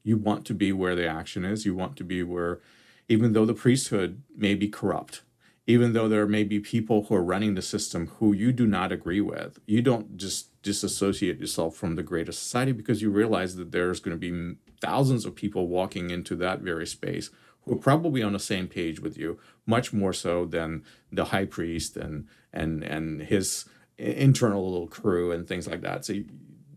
You 0.05 0.17
want 0.17 0.45
to 0.45 0.53
be 0.53 0.71
where 0.71 0.95
the 0.95 1.07
action 1.07 1.43
is. 1.43 1.65
You 1.65 1.75
want 1.75 1.97
to 1.97 2.03
be 2.03 2.21
where, 2.21 2.61
even 3.09 3.33
though 3.33 3.45
the 3.45 3.55
priesthood 3.55 4.21
may 4.37 4.53
be 4.53 4.69
corrupt, 4.69 5.23
even 5.65 5.93
though 5.93 6.07
there 6.07 6.27
may 6.27 6.43
be 6.43 6.59
people 6.59 7.05
who 7.05 7.15
are 7.15 7.23
running 7.23 7.55
the 7.55 7.61
system 7.63 8.07
who 8.19 8.31
you 8.31 8.51
do 8.51 8.67
not 8.67 8.91
agree 8.91 9.19
with, 9.19 9.59
you 9.65 9.81
don't 9.81 10.15
just 10.15 10.61
disassociate 10.61 11.39
yourself 11.39 11.75
from 11.75 11.95
the 11.95 12.03
greater 12.03 12.31
society 12.31 12.71
because 12.71 13.01
you 13.01 13.09
realize 13.09 13.55
that 13.55 13.71
there's 13.71 13.99
going 13.99 14.15
to 14.15 14.31
be 14.31 14.55
thousands 14.79 15.25
of 15.25 15.33
people 15.33 15.67
walking 15.67 16.11
into 16.11 16.35
that 16.35 16.59
very 16.59 16.85
space 16.85 17.31
who 17.61 17.73
are 17.73 17.79
probably 17.79 18.21
on 18.21 18.33
the 18.33 18.39
same 18.39 18.67
page 18.67 18.99
with 18.99 19.17
you, 19.17 19.39
much 19.65 19.91
more 19.91 20.13
so 20.13 20.45
than 20.45 20.83
the 21.11 21.25
high 21.25 21.45
priest 21.45 21.97
and 21.97 22.27
and 22.53 22.83
and 22.83 23.23
his 23.23 23.65
internal 23.97 24.69
little 24.69 24.87
crew 24.87 25.31
and 25.31 25.47
things 25.47 25.67
like 25.67 25.81
that. 25.81 26.05
So 26.05 26.13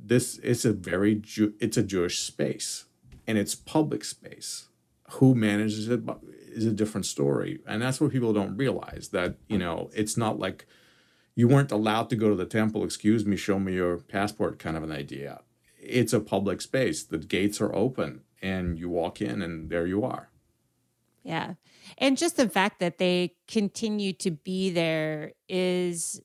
this 0.02 0.38
is 0.38 0.64
a 0.64 0.72
very 0.72 1.16
Jew, 1.16 1.52
it's 1.60 1.76
a 1.76 1.82
Jewish 1.82 2.20
space 2.20 2.86
and 3.28 3.38
it's 3.38 3.54
public 3.54 4.04
space. 4.04 4.68
Who 5.12 5.34
manages 5.34 5.88
it 5.88 6.00
is 6.48 6.66
a 6.66 6.72
different 6.72 7.06
story. 7.06 7.60
And 7.66 7.80
that's 7.80 8.00
what 8.00 8.10
people 8.10 8.32
don't 8.32 8.56
realize 8.56 9.10
that, 9.12 9.36
you 9.48 9.58
know, 9.58 9.90
it's 9.94 10.16
not 10.16 10.38
like 10.38 10.66
you 11.34 11.46
weren't 11.46 11.70
allowed 11.70 12.10
to 12.10 12.16
go 12.16 12.30
to 12.30 12.34
the 12.34 12.46
temple, 12.46 12.82
excuse 12.82 13.24
me, 13.24 13.36
show 13.36 13.58
me 13.58 13.74
your 13.74 13.98
passport 13.98 14.58
kind 14.58 14.76
of 14.76 14.82
an 14.82 14.90
idea. 14.90 15.42
It's 15.80 16.12
a 16.12 16.20
public 16.20 16.60
space. 16.60 17.04
The 17.04 17.18
gates 17.18 17.60
are 17.60 17.74
open 17.74 18.22
and 18.42 18.78
you 18.78 18.88
walk 18.88 19.20
in 19.20 19.40
and 19.40 19.70
there 19.70 19.86
you 19.86 20.04
are. 20.04 20.30
Yeah. 21.22 21.54
And 21.98 22.16
just 22.16 22.36
the 22.36 22.48
fact 22.48 22.80
that 22.80 22.98
they 22.98 23.34
continue 23.46 24.12
to 24.14 24.30
be 24.30 24.70
there 24.70 25.32
is 25.48 26.20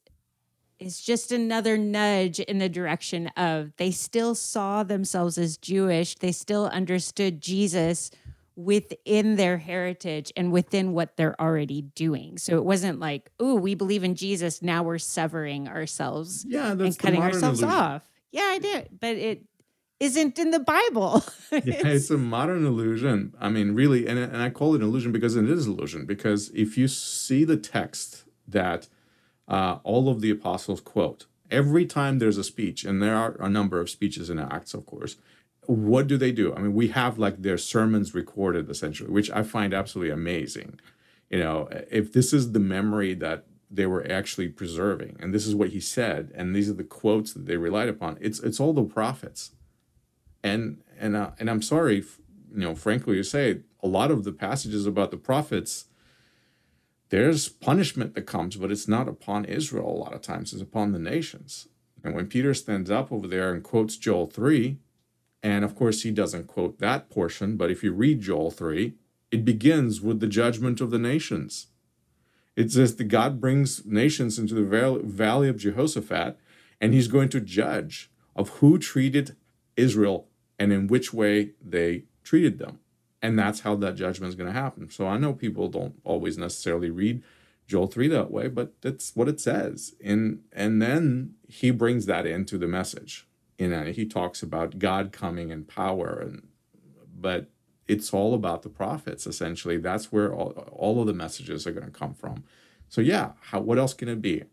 is 0.80 1.02
just 1.02 1.32
another 1.32 1.78
nudge 1.78 2.40
in 2.40 2.58
the 2.58 2.70
direction 2.70 3.28
of 3.38 3.76
they 3.78 3.92
still 3.92 4.36
saw 4.36 4.84
themselves 4.84 5.38
as 5.38 5.58
Jewish. 5.58 6.16
They 6.16 6.32
still 6.32 6.68
understood 6.68 7.42
Jesus 7.42 8.12
within 8.56 9.36
their 9.36 9.58
heritage 9.58 10.32
and 10.36 10.52
within 10.52 10.94
what 10.94 11.18
they're 11.18 11.40
already 11.42 11.82
doing. 11.82 12.38
So 12.38 12.58
it 12.58 12.66
wasn't 12.66 13.00
like, 13.00 13.30
oh, 13.40 13.56
we 13.56 13.76
believe 13.76 14.04
in 14.04 14.16
Jesus, 14.16 14.62
now 14.62 14.84
we're 14.84 15.00
severing 15.00 15.68
ourselves 15.68 16.46
yeah, 16.48 16.72
and 16.72 16.98
cutting 16.98 17.22
ourselves 17.22 17.62
illusion. 17.62 17.82
off. 17.82 18.10
Yeah, 18.32 18.44
I 18.44 18.60
did. 18.60 18.90
But 19.00 19.16
it 19.16 19.46
isn't 20.00 20.38
in 20.38 20.52
the 20.52 20.60
Bible. 20.60 21.24
it's, 21.52 21.66
yeah, 21.66 21.88
it's 21.88 22.10
a 22.10 22.18
modern 22.18 22.66
illusion. 22.66 23.34
I 23.40 23.50
mean, 23.50 23.74
really, 23.74 24.08
and, 24.08 24.20
and 24.20 24.42
I 24.42 24.50
call 24.50 24.76
it 24.76 24.82
an 24.82 24.88
illusion 24.88 25.12
because 25.12 25.36
it 25.36 25.50
is 25.50 25.66
illusion. 25.66 26.06
Because 26.06 26.50
if 26.54 26.78
you 26.78 26.88
see 26.88 27.44
the 27.46 27.58
text 27.58 28.26
that 28.48 28.88
uh, 29.54 29.78
all 29.84 30.10
of 30.10 30.22
the 30.22 30.32
apostles 30.32 30.82
quote, 30.82 31.28
every 31.52 31.86
time 31.86 32.18
there's 32.18 32.40
a 32.40 32.44
speech, 32.44 32.84
and 32.84 33.02
there 33.02 33.16
are 33.16 33.36
a 33.40 33.50
number 33.50 33.80
of 33.80 33.90
speeches 33.98 34.30
in 34.32 34.40
Acts, 34.40 34.74
of 34.74 34.86
course, 34.88 35.18
what 35.68 36.08
do 36.08 36.18
they 36.18 36.32
do? 36.32 36.54
I 36.56 36.60
mean, 36.60 36.74
we 36.74 36.88
have 36.90 37.20
like 37.20 37.38
their 37.42 37.60
sermons 37.60 38.16
recorded 38.16 38.70
essentially, 38.70 39.12
which 39.12 39.30
I 39.30 39.44
find 39.44 39.72
absolutely 39.72 40.12
amazing. 40.12 40.80
You 41.30 41.40
know, 41.40 41.70
if 41.92 42.12
this 42.12 42.34
is 42.34 42.52
the 42.52 42.60
memory 42.60 43.14
that 43.14 43.46
they 43.70 43.86
were 43.86 44.06
actually 44.12 44.50
preserving, 44.50 45.18
and 45.20 45.34
this 45.34 45.46
is 45.46 45.56
what 45.56 45.70
he 45.70 45.80
said, 45.80 46.32
and 46.36 46.56
these 46.56 46.70
are 46.70 46.80
the 46.82 46.84
quotes 46.84 47.34
that 47.34 47.46
they 47.46 47.58
relied 47.58 47.90
upon, 47.90 48.18
it's 48.20 48.40
it's 48.40 48.60
all 48.60 48.74
the 48.74 48.84
prophets. 48.84 49.52
And 50.44 50.82
and 51.00 51.16
uh, 51.16 51.32
and 51.40 51.48
I'm 51.50 51.62
sorry, 51.62 51.98
you 52.52 52.64
know, 52.66 52.76
frankly 52.76 53.16
to 53.18 53.24
say, 53.24 53.60
a 53.82 53.88
lot 53.88 54.12
of 54.12 54.24
the 54.24 54.32
passages 54.32 54.86
about 54.86 55.12
the 55.12 55.18
prophets, 55.18 55.86
there's 57.14 57.48
punishment 57.48 58.16
that 58.16 58.24
comes, 58.24 58.56
but 58.56 58.72
it's 58.72 58.88
not 58.88 59.08
upon 59.08 59.46
Israel 59.46 59.88
a 59.88 60.02
lot 60.02 60.14
of 60.14 60.22
times, 60.24 60.52
it's 60.52 60.64
upon 60.64 60.94
the 60.94 60.98
nations. 60.98 61.68
And 62.04 62.16
when 62.16 62.26
Peter 62.26 62.56
stands 62.56 62.90
up 62.90 63.12
over 63.12 63.28
there 63.28 63.54
and 63.54 63.62
quotes 63.62 63.98
Joel 63.98 64.26
3, 64.26 64.80
and 65.44 65.64
of 65.64 65.76
course, 65.76 66.02
he 66.02 66.10
doesn't 66.10 66.48
quote 66.48 66.80
that 66.80 67.12
portion, 67.12 67.56
but 67.56 67.70
if 67.70 67.84
you 67.84 67.94
read 67.94 68.22
Joel 68.22 68.50
3, 68.50 68.96
it 69.30 69.46
begins 69.46 70.02
with 70.02 70.22
the 70.22 70.28
judgment 70.28 70.82
of 70.82 70.90
the 70.90 70.98
nations. 70.98 71.68
It 72.56 72.72
says 72.72 72.96
that 72.96 73.04
God 73.04 73.40
brings 73.40 73.86
nations 73.86 74.40
into 74.40 74.56
the 74.56 75.00
valley 75.04 75.50
of 75.50 75.58
Jehoshaphat, 75.58 76.36
and 76.82 76.96
he's 76.96 77.08
going 77.08 77.30
to 77.30 77.40
judge 77.40 78.10
of 78.36 78.50
who 78.58 78.80
treated 78.80 79.36
Israel 79.78 80.30
and 80.58 80.74
in 80.74 80.88
which 80.88 81.14
way 81.14 81.52
they 81.64 82.06
treated 82.24 82.58
them. 82.58 82.80
And 83.24 83.40
that's 83.40 83.62
how 83.62 83.76
that 83.78 83.96
judgment 83.96 84.30
is 84.30 84.36
going 84.36 84.54
to 84.54 84.60
happen. 84.60 84.90
So 84.90 85.08
I 85.08 85.18
know 85.18 85.32
people 85.32 85.70
don't 85.70 85.96
always 86.04 86.38
necessarily 86.38 86.90
read 86.90 87.24
Joel 87.68 87.88
3 87.88 88.10
that 88.10 88.30
way, 88.30 88.50
but 88.50 88.74
that's 88.82 89.16
what 89.16 89.30
it 89.30 89.40
says. 89.40 89.96
And 90.04 90.42
and 90.52 90.82
then 90.82 91.36
he 91.48 91.72
brings 91.72 92.06
that 92.06 92.26
into 92.26 92.58
the 92.58 92.68
message. 92.68 93.26
You 93.58 93.70
know 93.70 93.86
he 93.86 94.06
talks 94.06 94.44
about 94.44 94.78
god 94.78 95.14
coming 95.14 95.50
in 95.50 95.64
power 95.64 96.20
and 96.20 96.48
but 97.16 97.50
it's 97.88 98.14
all 98.14 98.34
about 98.34 98.64
the 98.64 98.70
prophets 98.70 99.26
essentially. 99.26 99.78
That's 99.78 100.12
where 100.12 100.34
all, 100.34 100.52
all 100.74 101.00
of 101.00 101.08
the 101.08 101.14
messages 101.14 101.66
are 101.66 101.72
going 101.72 101.86
to 101.86 101.92
come 101.92 102.14
from. 102.14 102.44
So 102.90 103.00
yeah 103.00 103.32
how, 103.40 103.62
what 103.62 103.78
else 103.78 103.94
can 103.94 104.10
it 104.10 104.22
be? 104.22 104.44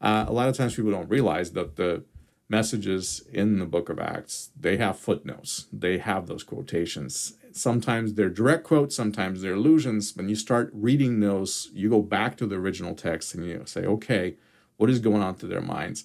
Uh, 0.00 0.26
a 0.28 0.32
lot 0.32 0.48
of 0.48 0.56
times 0.56 0.76
people 0.76 0.92
don't 0.92 1.08
realize 1.08 1.52
that 1.52 1.74
the 1.74 2.04
messages 2.48 3.22
in 3.32 3.58
the 3.58 3.66
book 3.66 3.88
of 3.88 3.98
acts 3.98 4.50
they 4.58 4.76
have 4.76 4.96
footnotes. 4.96 5.66
They 5.72 5.98
have 5.98 6.28
those 6.28 6.44
quotations 6.44 7.34
sometimes 7.56 8.14
they're 8.14 8.28
direct 8.28 8.64
quotes 8.64 8.96
sometimes 8.96 9.42
they're 9.42 9.54
allusions. 9.54 10.14
When 10.16 10.28
you 10.28 10.36
start 10.36 10.70
reading 10.72 11.20
those 11.20 11.70
you 11.72 11.90
go 11.90 12.02
back 12.02 12.36
to 12.38 12.46
the 12.46 12.56
original 12.56 12.94
text 12.94 13.34
and 13.34 13.44
you 13.44 13.62
say 13.66 13.84
okay 13.84 14.36
what 14.76 14.90
is 14.90 14.98
going 14.98 15.22
on 15.22 15.34
through 15.34 15.50
their 15.50 15.60
minds? 15.60 16.04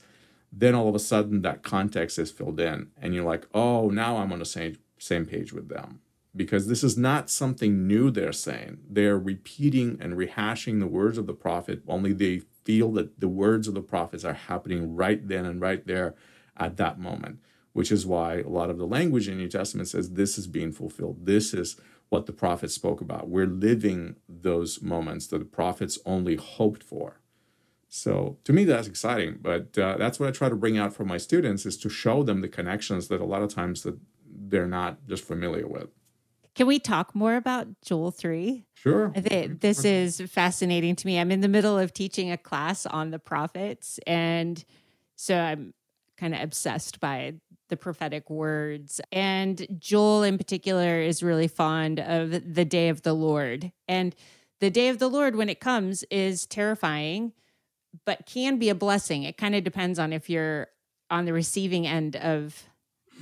Then 0.52 0.76
all 0.76 0.88
of 0.88 0.96
a 0.96 1.00
sudden 1.00 1.42
that 1.42 1.64
context 1.64 2.20
is 2.20 2.32
filled 2.32 2.60
in 2.60 2.90
and 3.02 3.14
you're 3.14 3.24
like 3.24 3.48
oh 3.54 3.90
now 3.90 4.18
i'm 4.18 4.32
on 4.32 4.40
the 4.40 4.46
same 4.46 4.78
same 5.00 5.26
page 5.26 5.54
with 5.54 5.70
them. 5.70 6.02
Because 6.36 6.68
this 6.68 6.84
is 6.84 6.98
not 6.98 7.32
something 7.32 7.88
new 7.88 8.12
they're 8.12 8.32
saying. 8.32 8.80
They're 8.88 9.18
repeating 9.18 9.98
and 10.00 10.14
rehashing 10.14 10.80
the 10.80 10.86
words 10.86 11.18
of 11.18 11.26
the 11.26 11.34
prophet. 11.34 11.82
Only 11.88 12.14
they 12.14 12.42
feel 12.64 12.92
that 12.92 13.20
the 13.20 13.28
words 13.28 13.68
of 13.68 13.74
the 13.74 13.82
prophets 13.82 14.24
are 14.24 14.34
happening 14.34 14.96
right 14.96 15.28
then 15.28 15.46
and 15.46 15.60
right 15.60 15.88
there 15.88 16.14
at 16.58 16.78
that 16.78 17.00
moment 17.00 17.40
which 17.78 17.92
is 17.92 18.06
why 18.06 18.40
a 18.40 18.50
lot 18.50 18.70
of 18.70 18.78
the 18.78 18.88
language 18.88 19.28
in 19.28 19.38
the 19.38 19.44
new 19.44 19.50
testament 19.50 19.88
says 19.88 20.12
this 20.12 20.38
is 20.38 20.48
being 20.48 20.72
fulfilled 20.72 21.26
this 21.26 21.54
is 21.54 21.80
what 22.10 22.26
the 22.26 22.34
prophets 22.34 22.74
spoke 22.74 23.02
about 23.02 23.30
we're 23.30 23.46
living 23.46 24.16
those 24.28 24.82
moments 24.82 25.28
that 25.28 25.40
the 25.40 25.46
prophets 25.46 26.00
only 26.06 26.36
hoped 26.36 26.84
for 26.84 27.20
so 27.90 28.38
to 28.44 28.54
me, 28.54 28.66
that's 28.66 28.88
exciting. 28.88 29.40
But 29.42 29.78
uh, 29.78 29.98
that's 29.98 30.20
what 30.20 30.28
I 30.28 30.32
try 30.32 30.50
to 30.50 30.56
bring 30.56 30.78
out 30.78 30.94
for 30.94 31.06
my 31.06 31.18
students 31.18 31.66
is 31.66 31.78
to 31.78 31.90
show 31.90 32.24
them 32.24 32.42
the 32.42 32.48
connections 32.48 33.08
that 33.08 33.22
a 33.22 33.26
lot 33.26 33.42
of 33.42 33.54
times 33.54 33.84
that 33.84 33.98
they're 34.30 34.68
not 34.68 35.08
just 35.08 35.24
familiar 35.24 35.68
with. 35.68 35.90
Can 36.56 36.68
we 36.68 36.80
talk 36.80 37.14
more 37.14 37.36
about 37.36 37.68
Joel 37.84 38.12
3? 38.12 38.66
Sure. 38.74 39.14
this 39.16 39.86
is 39.86 40.22
fascinating 40.22 40.96
to 40.96 41.08
me. 41.08 41.20
I'm 41.20 41.32
in 41.32 41.42
the 41.42 41.48
middle 41.48 41.78
of 41.78 41.94
teaching 41.94 42.32
a 42.32 42.38
class 42.38 42.86
on 42.88 43.12
the 43.12 43.20
prophets. 43.20 44.00
And 44.08 44.64
so 45.16 45.38
I'm 45.38 45.74
kind 46.18 46.34
of 46.34 46.42
obsessed 46.42 47.00
by 47.00 47.36
the 47.70 47.78
prophetic 47.78 48.30
words. 48.30 49.02
And 49.12 49.68
Joel, 49.80 50.24
in 50.24 50.38
particular, 50.38 51.02
is 51.02 51.24
really 51.24 51.48
fond 51.48 52.00
of 52.00 52.54
the 52.54 52.66
day 52.66 52.90
of 52.90 53.02
the 53.02 53.14
Lord. 53.14 53.72
And 53.88 54.16
the 54.60 54.70
day 54.70 54.90
of 54.90 55.00
the 55.00 55.10
Lord, 55.10 55.36
when 55.36 55.50
it 55.50 55.60
comes, 55.60 56.04
is 56.10 56.46
terrifying 56.46 57.34
but 58.06 58.26
can 58.26 58.58
be 58.58 58.70
a 58.70 58.76
blessing. 58.76 59.24
It 59.24 59.38
kind 59.38 59.56
of 59.56 59.64
depends 59.64 60.00
on 60.00 60.14
if 60.14 60.30
you're 60.30 60.68
on 61.10 61.26
the 61.26 61.34
receiving 61.34 61.88
end 61.88 62.16
of 62.16 62.64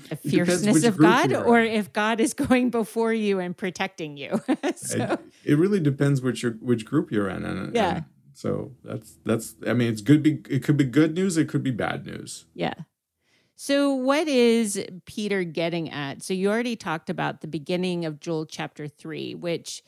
the 0.09 0.15
fierceness 0.15 0.83
of 0.83 0.97
God 0.97 1.33
or 1.33 1.59
if 1.59 1.93
God 1.93 2.19
is 2.19 2.33
going 2.33 2.69
before 2.69 3.13
you 3.13 3.39
and 3.39 3.55
protecting 3.55 4.17
you. 4.17 4.41
so, 4.75 4.97
it, 4.97 5.19
it, 5.43 5.57
really 5.57 5.79
depends 5.79 6.21
which 6.21 6.43
your 6.43 6.53
which 6.53 6.85
group 6.85 7.11
you're 7.11 7.29
in. 7.29 7.45
And, 7.45 7.73
yeah. 7.73 7.97
And 7.97 8.05
so 8.33 8.71
that's 8.83 9.17
that's 9.23 9.55
I 9.65 9.73
mean 9.73 9.91
it's 9.91 10.01
good 10.01 10.21
be 10.21 10.41
it 10.49 10.63
could 10.63 10.77
be 10.77 10.83
good 10.83 11.15
news, 11.15 11.37
it 11.37 11.47
could 11.47 11.63
be 11.63 11.71
bad 11.71 12.05
news. 12.05 12.45
Yeah. 12.53 12.73
So 13.55 13.93
what 13.93 14.27
is 14.27 14.83
Peter 15.05 15.43
getting 15.43 15.89
at? 15.89 16.21
So 16.21 16.33
you 16.33 16.49
already 16.49 16.75
talked 16.75 17.09
about 17.09 17.41
the 17.41 17.47
beginning 17.47 18.03
of 18.05 18.19
Joel 18.19 18.45
chapter 18.45 18.87
3, 18.87 19.35
which 19.35 19.81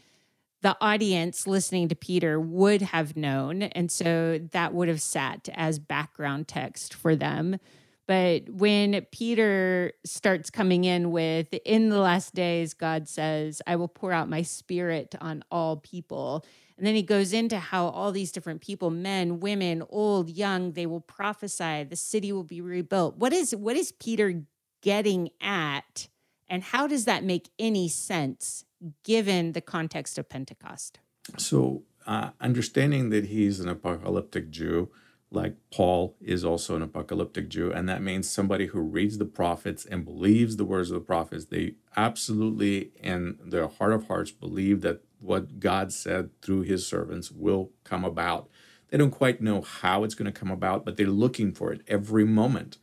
the 0.62 0.78
audience 0.82 1.46
listening 1.46 1.90
to 1.90 1.96
Peter 1.96 2.40
would 2.40 2.82
have 2.82 3.18
known. 3.18 3.64
And 3.64 3.92
so 3.92 4.40
that 4.52 4.74
would 4.74 4.88
have 4.88 5.02
sat 5.02 5.50
as 5.54 5.80
background 5.80 6.48
text 6.48 6.94
for 6.94 7.16
them. 7.16 7.60
But 8.08 8.50
when 8.50 9.06
Peter 9.12 9.92
starts 10.06 10.50
coming 10.50 10.86
in 10.86 11.12
with, 11.12 11.54
in 11.66 11.90
the 11.90 12.00
last 12.00 12.34
days, 12.34 12.74
God 12.74 13.10
says, 13.10 13.62
I 13.68 13.76
will 13.76 13.90
pour 13.90 14.14
out 14.14 14.30
my 14.30 14.44
spirit 14.44 15.14
on 15.20 15.44
all 15.52 15.76
people. 15.78 16.46
And 16.78 16.86
then 16.86 16.94
he 16.94 17.02
goes 17.02 17.34
into 17.34 17.58
how 17.58 17.88
all 17.88 18.12
these 18.12 18.32
different 18.32 18.62
people, 18.62 18.92
men, 18.92 19.40
women, 19.40 19.84
old, 19.90 20.30
young, 20.30 20.74
they 20.74 20.86
will 20.86 21.02
prophesy, 21.02 21.84
the 21.84 21.96
city 21.96 22.32
will 22.32 22.44
be 22.44 22.62
rebuilt. 22.62 23.18
What 23.18 23.34
is 23.34 23.56
what 23.56 23.76
is 23.76 23.92
Peter 23.92 24.44
getting 24.82 25.30
at? 25.42 26.08
And 26.48 26.64
how 26.64 26.88
does 26.88 27.06
that 27.06 27.24
make 27.24 27.50
any 27.58 27.90
sense 27.90 28.64
given 29.04 29.54
the 29.54 29.62
context 29.62 30.18
of 30.18 30.30
Pentecost? 30.30 31.00
So, 31.38 31.84
uh, 32.06 32.30
understanding 32.40 33.10
that 33.10 33.26
he's 33.26 33.60
an 33.60 33.68
apocalyptic 33.68 34.50
Jew, 34.50 34.90
like 35.30 35.56
Paul 35.74 36.16
is 36.22 36.46
also 36.46 36.76
an 36.76 36.82
apocalyptic 36.82 37.50
Jew, 37.50 37.72
and 37.72 37.88
that 37.90 38.02
means 38.02 38.30
somebody 38.30 38.68
who 38.68 38.80
reads 38.80 39.18
the 39.18 39.26
prophets 39.26 39.86
and 39.86 40.06
believes 40.06 40.56
the 40.56 40.66
words 40.66 40.90
of 40.90 40.96
the 40.96 41.06
prophets. 41.06 41.46
They 41.46 41.76
absolutely, 41.98 42.92
in 43.02 43.38
their 43.44 43.68
heart 43.68 43.94
of 43.94 44.08
hearts, 44.08 44.32
believe 44.32 44.82
that 44.82 45.02
what 45.20 45.60
God 45.60 45.92
said 45.92 46.30
through 46.42 46.62
his 46.62 46.88
servants 46.88 47.32
will 47.32 47.72
come 47.84 48.06
about. 48.06 48.50
They 48.90 48.98
don't 48.98 49.12
quite 49.12 49.42
know 49.42 49.62
how 49.62 50.04
it's 50.04 50.16
going 50.16 50.32
to 50.32 50.40
come 50.40 50.52
about, 50.52 50.86
but 50.86 50.96
they're 50.96 51.08
looking 51.08 51.52
for 51.52 51.74
it 51.74 51.82
every 51.88 52.24
moment. 52.24 52.78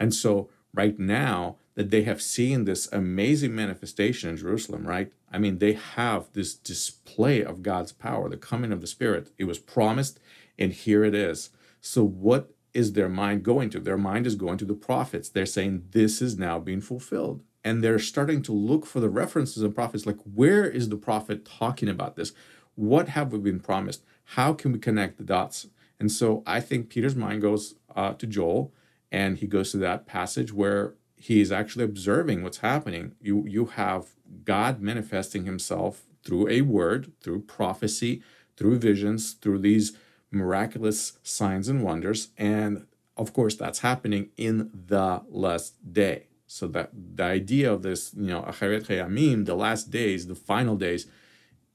And 0.00 0.12
so, 0.12 0.50
right 0.72 0.98
now, 0.98 1.56
that 1.74 1.90
they 1.90 2.02
have 2.02 2.22
seen 2.22 2.64
this 2.64 2.88
amazing 2.92 3.54
manifestation 3.54 4.30
in 4.30 4.36
Jerusalem, 4.36 4.86
right? 4.86 5.12
I 5.32 5.38
mean, 5.38 5.58
they 5.58 5.72
have 5.72 6.32
this 6.32 6.54
display 6.54 7.42
of 7.44 7.62
God's 7.62 7.92
power, 7.92 8.28
the 8.28 8.36
coming 8.36 8.72
of 8.72 8.80
the 8.80 8.86
Spirit. 8.86 9.30
It 9.38 9.44
was 9.44 9.58
promised, 9.58 10.20
and 10.58 10.72
here 10.72 11.04
it 11.04 11.14
is. 11.14 11.50
So, 11.86 12.02
what 12.02 12.50
is 12.72 12.94
their 12.94 13.10
mind 13.10 13.42
going 13.42 13.68
to? 13.70 13.78
Their 13.78 13.98
mind 13.98 14.26
is 14.26 14.36
going 14.36 14.56
to 14.56 14.64
the 14.64 14.72
prophets. 14.72 15.28
They're 15.28 15.44
saying, 15.44 15.88
This 15.90 16.22
is 16.22 16.38
now 16.38 16.58
being 16.58 16.80
fulfilled. 16.80 17.42
And 17.62 17.84
they're 17.84 17.98
starting 17.98 18.40
to 18.44 18.52
look 18.52 18.86
for 18.86 19.00
the 19.00 19.10
references 19.10 19.62
in 19.62 19.72
prophets 19.74 20.06
like, 20.06 20.18
where 20.22 20.64
is 20.64 20.88
the 20.88 20.96
prophet 20.96 21.44
talking 21.44 21.90
about 21.90 22.16
this? 22.16 22.32
What 22.74 23.08
have 23.10 23.32
we 23.32 23.38
been 23.38 23.60
promised? 23.60 24.02
How 24.24 24.54
can 24.54 24.72
we 24.72 24.78
connect 24.78 25.18
the 25.18 25.24
dots? 25.24 25.66
And 26.00 26.10
so 26.10 26.42
I 26.46 26.60
think 26.60 26.88
Peter's 26.88 27.14
mind 27.14 27.42
goes 27.42 27.74
uh, 27.94 28.14
to 28.14 28.26
Joel 28.26 28.72
and 29.12 29.38
he 29.38 29.46
goes 29.46 29.70
to 29.72 29.78
that 29.78 30.06
passage 30.06 30.52
where 30.52 30.94
he 31.16 31.40
is 31.40 31.52
actually 31.52 31.84
observing 31.84 32.42
what's 32.42 32.58
happening. 32.58 33.14
You 33.20 33.44
you 33.46 33.66
have 33.66 34.06
God 34.44 34.80
manifesting 34.80 35.44
himself 35.44 36.04
through 36.24 36.48
a 36.48 36.62
word, 36.62 37.12
through 37.20 37.42
prophecy, 37.42 38.22
through 38.56 38.78
visions, 38.78 39.34
through 39.34 39.58
these 39.58 39.96
miraculous 40.34 41.18
signs 41.22 41.68
and 41.68 41.82
wonders. 41.82 42.28
And 42.36 42.86
of 43.16 43.32
course, 43.32 43.54
that's 43.54 43.80
happening 43.80 44.30
in 44.36 44.70
the 44.86 45.22
last 45.28 45.92
day. 45.92 46.26
So 46.46 46.68
that 46.68 46.90
the 47.16 47.24
idea 47.24 47.72
of 47.72 47.82
this, 47.82 48.12
you 48.14 48.26
know, 48.26 48.42
Acharet 48.42 48.86
Hayamim, 48.86 49.46
the 49.46 49.54
last 49.54 49.90
days, 49.90 50.26
the 50.26 50.34
final 50.34 50.76
days, 50.76 51.06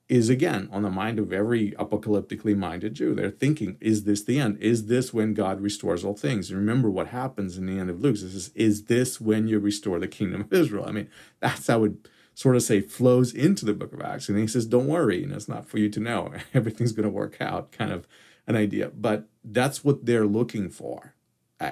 is 0.07 0.29
again 0.29 0.67
on 0.71 0.81
the 0.81 0.89
mind 0.89 1.19
of 1.19 1.31
every 1.31 1.71
apocalyptically 1.73 2.57
minded 2.57 2.95
Jew. 2.95 3.13
They're 3.13 3.29
thinking, 3.29 3.77
is 3.79 4.05
this 4.05 4.23
the 4.23 4.39
end? 4.39 4.57
Is 4.59 4.87
this 4.87 5.13
when 5.13 5.33
God 5.33 5.61
restores 5.61 6.03
all 6.03 6.15
things? 6.15 6.51
Remember 6.51 6.89
what 6.89 7.07
happens 7.07 7.57
in 7.57 7.67
the 7.67 7.77
end 7.77 7.89
of 7.89 8.01
Luke. 8.01 8.15
This 8.15 8.23
is, 8.33 8.49
is 8.55 8.85
this 8.85 9.21
when 9.21 9.47
you 9.47 9.59
restore 9.59 9.99
the 9.99 10.07
kingdom 10.07 10.41
of 10.41 10.53
Israel? 10.53 10.85
I 10.87 10.91
mean, 10.91 11.09
that's 11.39 11.67
how 11.67 11.83
it 11.83 11.93
sort 12.39 12.55
of 12.55 12.63
say 12.63 12.79
flows 12.79 13.33
into 13.33 13.65
the 13.65 13.73
book 13.73 13.91
of 13.91 14.01
Acts. 14.01 14.29
And 14.29 14.39
he 14.39 14.47
says, 14.47 14.65
don't 14.65 14.87
worry, 14.87 15.25
know, 15.25 15.35
it's 15.35 15.49
not 15.49 15.65
for 15.65 15.77
you 15.77 15.89
to 15.89 15.99
know. 15.99 16.33
Everything's 16.53 16.93
going 16.93 17.03
to 17.03 17.09
work 17.09 17.35
out, 17.41 17.73
kind 17.73 17.91
of 17.91 18.07
an 18.47 18.55
idea. 18.55 18.91
But 18.95 19.27
that's 19.43 19.83
what 19.83 20.05
they're 20.05 20.25
looking 20.25 20.69
for. 20.69 21.15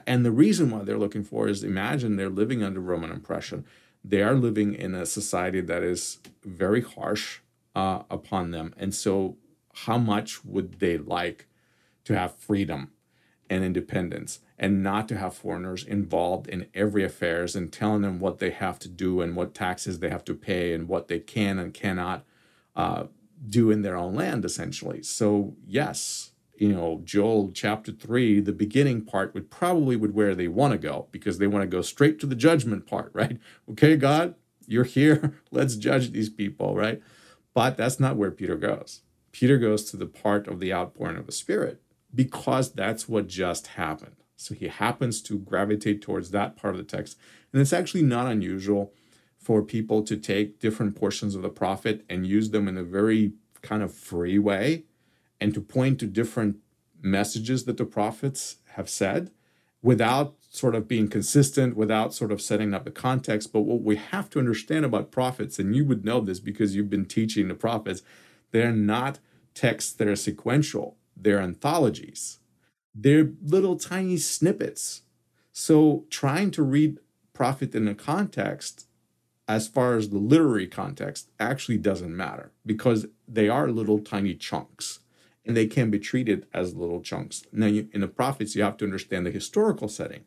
And 0.05 0.25
the 0.25 0.31
reason 0.31 0.69
why 0.69 0.83
they're 0.83 0.97
looking 0.97 1.23
for 1.23 1.47
is 1.47 1.63
imagine 1.63 2.17
they're 2.17 2.27
living 2.27 2.63
under 2.63 2.81
Roman 2.81 3.11
oppression 3.11 3.63
they 4.03 4.21
are 4.21 4.35
living 4.35 4.73
in 4.73 4.95
a 4.95 5.05
society 5.05 5.61
that 5.61 5.83
is 5.83 6.19
very 6.43 6.81
harsh 6.81 7.39
uh, 7.75 8.03
upon 8.09 8.51
them. 8.51 8.73
And 8.77 8.93
so, 8.93 9.37
how 9.85 9.97
much 9.97 10.43
would 10.45 10.79
they 10.79 10.97
like 10.97 11.47
to 12.05 12.17
have 12.17 12.35
freedom 12.35 12.91
and 13.49 13.63
independence 13.63 14.39
and 14.57 14.81
not 14.81 15.07
to 15.07 15.17
have 15.17 15.35
foreigners 15.35 15.83
involved 15.83 16.47
in 16.47 16.67
every 16.73 17.03
affairs 17.03 17.55
and 17.55 17.71
telling 17.71 18.01
them 18.01 18.19
what 18.19 18.39
they 18.39 18.49
have 18.49 18.79
to 18.79 18.89
do 18.89 19.21
and 19.21 19.35
what 19.35 19.53
taxes 19.53 19.99
they 19.99 20.09
have 20.09 20.25
to 20.25 20.33
pay 20.33 20.73
and 20.73 20.87
what 20.87 21.07
they 21.07 21.19
can 21.19 21.59
and 21.59 21.73
cannot 21.73 22.25
uh, 22.75 23.03
do 23.47 23.69
in 23.69 23.83
their 23.83 23.95
own 23.95 24.15
land, 24.15 24.43
essentially? 24.43 25.03
So, 25.03 25.55
yes, 25.65 26.31
you 26.57 26.69
know, 26.69 27.01
Joel 27.03 27.51
chapter 27.53 27.91
three, 27.91 28.39
the 28.39 28.51
beginning 28.51 29.05
part 29.05 29.33
would 29.33 29.51
probably 29.51 29.95
would 29.95 30.15
where 30.15 30.33
they 30.33 30.47
want 30.47 30.71
to 30.71 30.79
go 30.79 31.07
because 31.11 31.37
they 31.37 31.47
want 31.47 31.63
to 31.63 31.67
go 31.67 31.81
straight 31.81 32.19
to 32.19 32.25
the 32.25 32.35
judgment 32.35 32.87
part, 32.87 33.11
right? 33.13 33.37
Okay, 33.69 33.95
God, 33.95 34.35
you're 34.65 34.83
here. 34.83 35.39
Let's 35.51 35.75
judge 35.75 36.11
these 36.11 36.29
people, 36.29 36.75
right? 36.75 37.01
But 37.53 37.77
that's 37.77 37.99
not 37.99 38.17
where 38.17 38.31
Peter 38.31 38.55
goes. 38.55 39.01
Peter 39.31 39.57
goes 39.59 39.83
to 39.91 39.97
the 39.97 40.07
part 40.07 40.47
of 40.47 40.59
the 40.59 40.73
outpouring 40.73 41.17
of 41.17 41.27
the 41.27 41.31
Spirit 41.31 41.81
because 42.13 42.71
that's 42.71 43.07
what 43.07 43.27
just 43.27 43.67
happened. 43.67 44.16
So 44.37 44.53
he 44.55 44.67
happens 44.67 45.21
to 45.23 45.39
gravitate 45.39 46.01
towards 46.01 46.31
that 46.31 46.55
part 46.55 46.75
of 46.75 46.77
the 46.77 46.97
text. 46.97 47.17
And 47.51 47.61
it's 47.61 47.73
actually 47.73 48.03
not 48.03 48.27
unusual 48.27 48.93
for 49.37 49.61
people 49.61 50.03
to 50.03 50.15
take 50.15 50.59
different 50.59 50.95
portions 50.95 51.35
of 51.35 51.41
the 51.41 51.49
prophet 51.49 52.05
and 52.09 52.25
use 52.25 52.51
them 52.51 52.67
in 52.67 52.77
a 52.77 52.83
very 52.83 53.33
kind 53.61 53.81
of 53.81 53.93
free 53.93 54.39
way 54.39 54.83
and 55.41 55.53
to 55.53 55.61
point 55.61 55.99
to 55.99 56.07
different 56.07 56.57
messages 57.01 57.65
that 57.65 57.77
the 57.77 57.85
prophets 57.85 58.57
have 58.73 58.89
said 58.89 59.31
without 59.81 60.35
sort 60.49 60.75
of 60.75 60.87
being 60.87 61.07
consistent, 61.07 61.75
without 61.75 62.13
sort 62.13 62.31
of 62.31 62.41
setting 62.41 62.73
up 62.73 62.83
the 62.83 62.91
context. 62.91 63.53
But 63.53 63.61
what 63.61 63.81
we 63.81 63.95
have 63.95 64.29
to 64.31 64.39
understand 64.39 64.85
about 64.85 65.11
prophets, 65.11 65.59
and 65.59 65.75
you 65.75 65.85
would 65.85 66.03
know 66.03 66.19
this 66.19 66.39
because 66.39 66.75
you've 66.75 66.89
been 66.89 67.05
teaching 67.05 67.47
the 67.47 67.55
prophets, 67.55 68.01
they're 68.51 68.71
not 68.71 69.19
texts 69.53 69.93
that 69.93 70.07
are 70.07 70.15
sequential, 70.15 70.97
they're 71.15 71.39
anthologies. 71.39 72.39
They're 72.93 73.31
little 73.43 73.77
tiny 73.77 74.17
snippets. 74.17 75.03
So 75.51 76.05
trying 76.09 76.51
to 76.51 76.63
read 76.63 76.99
prophet 77.33 77.75
in 77.75 77.87
a 77.87 77.95
context 77.95 78.87
as 79.47 79.67
far 79.67 79.95
as 79.95 80.09
the 80.09 80.17
literary 80.17 80.67
context 80.67 81.29
actually 81.39 81.77
doesn't 81.77 82.15
matter 82.15 82.51
because 82.65 83.05
they 83.27 83.47
are 83.47 83.71
little 83.71 83.99
tiny 83.99 84.35
chunks 84.35 84.99
and 85.45 85.55
they 85.55 85.65
can 85.65 85.89
be 85.89 85.99
treated 85.99 86.45
as 86.53 86.75
little 86.75 87.01
chunks. 87.01 87.43
Now, 87.53 87.67
you, 87.67 87.87
in 87.93 88.01
the 88.01 88.07
prophets, 88.07 88.55
you 88.55 88.63
have 88.63 88.77
to 88.77 88.85
understand 88.85 89.25
the 89.25 89.31
historical 89.31 89.87
setting, 89.87 90.25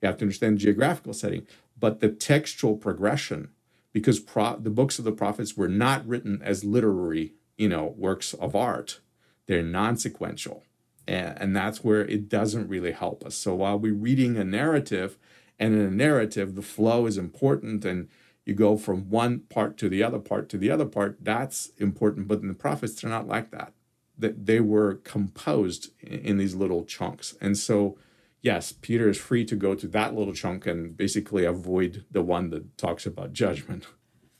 you 0.00 0.06
have 0.06 0.16
to 0.18 0.24
understand 0.24 0.56
the 0.56 0.60
geographical 0.60 1.12
setting, 1.12 1.46
but 1.78 2.00
the 2.00 2.08
textual 2.08 2.76
progression, 2.76 3.50
because 3.92 4.18
pro- 4.18 4.56
the 4.56 4.70
books 4.70 4.98
of 4.98 5.04
the 5.04 5.12
prophets 5.12 5.56
were 5.56 5.68
not 5.68 6.06
written 6.06 6.40
as 6.42 6.64
literary, 6.64 7.34
you 7.58 7.68
know, 7.68 7.94
works 7.98 8.32
of 8.34 8.56
art. 8.56 9.00
They're 9.46 9.62
non-sequential, 9.62 10.64
and, 11.10 11.56
that's 11.56 11.82
where 11.82 12.02
it 12.02 12.28
doesn't 12.28 12.68
really 12.68 12.92
help 12.92 13.24
us. 13.24 13.34
So 13.34 13.54
while 13.54 13.78
we're 13.78 13.94
reading 13.94 14.36
a 14.36 14.44
narrative, 14.44 15.18
and 15.58 15.74
in 15.74 15.80
a 15.80 15.90
narrative, 15.90 16.54
the 16.54 16.62
flow 16.62 17.06
is 17.06 17.18
important, 17.18 17.84
and 17.84 18.08
you 18.44 18.54
go 18.54 18.76
from 18.76 19.10
one 19.10 19.40
part 19.40 19.76
to 19.78 19.88
the 19.88 20.02
other 20.02 20.18
part 20.18 20.48
to 20.50 20.58
the 20.58 20.70
other 20.70 20.86
part. 20.86 21.18
That's 21.20 21.70
important, 21.78 22.28
but 22.28 22.40
in 22.40 22.48
the 22.48 22.54
prophets, 22.54 23.00
they're 23.00 23.10
not 23.10 23.28
like 23.28 23.50
that 23.50 23.72
that 24.20 24.46
they 24.46 24.60
were 24.60 24.96
composed 24.96 25.90
in 26.02 26.36
these 26.36 26.54
little 26.54 26.84
chunks. 26.84 27.34
And 27.40 27.56
so, 27.56 27.96
yes, 28.42 28.72
Peter 28.72 29.08
is 29.08 29.18
free 29.18 29.44
to 29.46 29.56
go 29.56 29.74
to 29.74 29.88
that 29.88 30.14
little 30.14 30.34
chunk 30.34 30.66
and 30.66 30.96
basically 30.96 31.44
avoid 31.44 32.04
the 32.10 32.22
one 32.22 32.50
that 32.50 32.76
talks 32.76 33.06
about 33.06 33.32
judgment. 33.32 33.86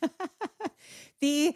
the 1.20 1.54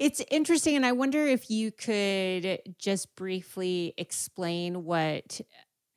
it's 0.00 0.22
interesting 0.30 0.76
and 0.76 0.86
I 0.86 0.92
wonder 0.92 1.26
if 1.26 1.50
you 1.50 1.70
could 1.70 2.60
just 2.78 3.14
briefly 3.16 3.92
explain 3.98 4.84
what 4.84 5.42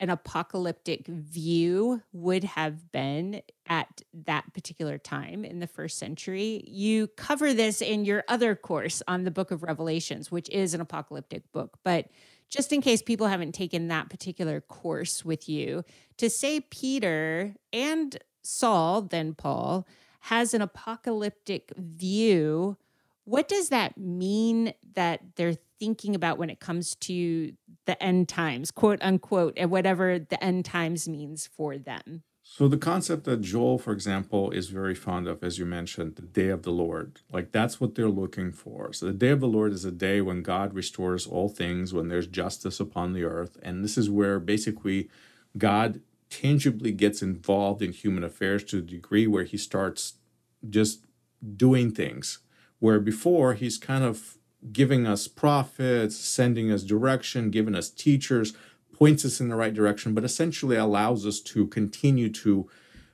an 0.01 0.09
apocalyptic 0.09 1.07
view 1.07 2.01
would 2.11 2.43
have 2.43 2.91
been 2.91 3.41
at 3.65 4.01
that 4.25 4.53
particular 4.53 4.97
time 4.97 5.45
in 5.45 5.59
the 5.59 5.67
first 5.67 5.97
century. 5.97 6.65
You 6.67 7.07
cover 7.15 7.53
this 7.53 7.81
in 7.81 8.03
your 8.03 8.25
other 8.27 8.55
course 8.55 9.01
on 9.07 9.23
the 9.23 9.31
book 9.31 9.51
of 9.51 9.63
Revelations, 9.63 10.29
which 10.29 10.49
is 10.49 10.73
an 10.73 10.81
apocalyptic 10.81 11.49
book. 11.53 11.77
But 11.85 12.09
just 12.49 12.73
in 12.73 12.81
case 12.81 13.01
people 13.01 13.27
haven't 13.27 13.53
taken 13.53 13.87
that 13.87 14.09
particular 14.09 14.59
course 14.59 15.23
with 15.23 15.47
you, 15.47 15.85
to 16.17 16.29
say 16.29 16.59
Peter 16.59 17.55
and 17.71 18.17
Saul, 18.41 19.03
then 19.03 19.33
Paul, 19.33 19.87
has 20.19 20.53
an 20.53 20.61
apocalyptic 20.61 21.71
view, 21.77 22.75
what 23.25 23.47
does 23.47 23.69
that 23.69 23.97
mean 23.97 24.73
that 24.95 25.21
they're 25.35 25.55
thinking 25.79 26.15
about 26.15 26.37
when 26.37 26.49
it 26.49 26.59
comes 26.59 26.95
to 26.95 27.53
the 27.85 28.01
end 28.01 28.29
times, 28.29 28.71
quote 28.71 28.99
unquote, 29.01 29.53
and 29.57 29.69
whatever 29.69 30.19
the 30.19 30.41
end 30.43 30.65
times 30.65 31.07
means 31.07 31.47
for 31.47 31.77
them. 31.77 32.23
So 32.45 32.67
the 32.67 32.77
concept 32.77 33.23
that 33.23 33.41
Joel, 33.41 33.77
for 33.77 33.93
example, 33.93 34.51
is 34.51 34.67
very 34.67 34.95
fond 34.95 35.27
of, 35.27 35.43
as 35.43 35.57
you 35.57 35.65
mentioned, 35.65 36.17
the 36.17 36.21
day 36.21 36.49
of 36.49 36.63
the 36.63 36.71
Lord. 36.71 37.21
Like 37.31 37.51
that's 37.51 37.79
what 37.79 37.95
they're 37.95 38.09
looking 38.09 38.51
for. 38.51 38.91
So 38.91 39.05
the 39.05 39.13
day 39.13 39.29
of 39.29 39.39
the 39.39 39.47
Lord 39.47 39.71
is 39.71 39.85
a 39.85 39.91
day 39.91 40.19
when 40.21 40.43
God 40.43 40.73
restores 40.73 41.25
all 41.25 41.47
things, 41.47 41.93
when 41.93 42.09
there's 42.09 42.27
justice 42.27 42.79
upon 42.79 43.13
the 43.13 43.23
earth. 43.23 43.57
And 43.63 43.83
this 43.83 43.97
is 43.97 44.09
where 44.09 44.39
basically 44.39 45.09
God 45.57 46.01
tangibly 46.29 46.91
gets 46.91 47.21
involved 47.21 47.81
in 47.81 47.93
human 47.93 48.23
affairs 48.23 48.63
to 48.65 48.77
the 48.77 48.81
degree 48.81 49.25
where 49.25 49.45
he 49.45 49.57
starts 49.57 50.13
just 50.69 51.05
doing 51.55 51.91
things. 51.91 52.39
Where 52.83 52.99
before 52.99 53.53
he's 53.53 53.77
kind 53.77 54.03
of 54.03 54.37
giving 54.73 55.07
us 55.07 55.29
prophets, 55.29 56.17
sending 56.17 56.69
us 56.69 56.83
direction, 56.83 57.49
giving 57.49 57.75
us 57.75 57.89
teachers, 57.89 58.51
points 58.91 59.23
us 59.23 59.39
in 59.39 59.47
the 59.47 59.55
right 59.55 59.73
direction, 59.73 60.13
but 60.13 60.25
essentially 60.25 60.75
allows 60.75 61.25
us 61.25 61.39
to 61.53 61.65
continue 61.67 62.27
to 62.43 62.69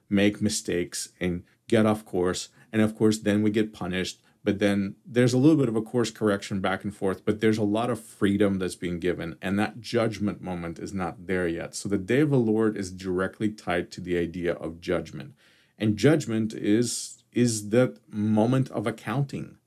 make 0.10 0.42
mistakes 0.42 1.10
and 1.20 1.44
get 1.68 1.86
off 1.86 2.04
course. 2.04 2.50
And 2.74 2.82
of 2.82 2.96
course, 2.98 3.20
then 3.20 3.44
we 3.44 3.52
get 3.52 3.72
punished. 3.72 4.20
But 4.44 4.58
then 4.58 4.96
there's 5.06 5.34
a 5.34 5.38
little 5.38 5.58
bit 5.58 5.70
of 5.70 5.76
a 5.76 5.84
course 5.84 6.10
correction 6.10 6.62
back 6.62 6.84
and 6.84 6.96
forth, 6.96 7.24
but 7.24 7.40
there's 7.40 7.60
a 7.60 7.64
lot 7.78 7.92
of 7.92 8.00
freedom 8.00 8.58
that's 8.58 8.74
being 8.74 9.00
given. 9.00 9.36
And 9.40 9.60
that 9.60 9.82
judgment 9.82 10.42
moment 10.42 10.80
is 10.80 10.96
not 10.96 11.28
there 11.28 11.48
yet. 11.48 11.76
So 11.76 11.88
the 11.88 12.00
day 12.00 12.22
of 12.22 12.32
the 12.32 12.40
Lord 12.40 12.76
is 12.76 12.90
directly 12.90 13.52
tied 13.52 13.92
to 13.92 14.02
the 14.02 14.18
idea 14.18 14.54
of 14.54 14.82
judgment. 14.82 15.36
And 15.78 15.96
judgment 15.96 16.56
is 16.56 17.20
is 17.32 17.70
that 17.70 18.00
moment 18.12 18.72
of 18.72 18.88
accounting. 18.88 19.59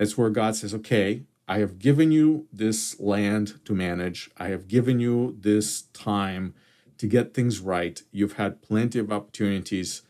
That's 0.00 0.16
where 0.16 0.30
God 0.30 0.56
says, 0.56 0.72
okay, 0.76 1.24
I 1.46 1.58
have 1.58 1.78
given 1.78 2.10
you 2.10 2.46
this 2.50 2.98
land 2.98 3.62
to 3.66 3.74
manage. 3.74 4.30
I 4.38 4.48
have 4.48 4.66
given 4.66 4.98
you 4.98 5.36
this 5.38 5.82
time 5.92 6.54
to 6.96 7.06
get 7.06 7.34
things 7.34 7.60
right. 7.60 8.02
You've 8.10 8.38
had 8.38 8.62
plenty 8.62 8.98
of 8.98 9.12
opportunities 9.12 10.00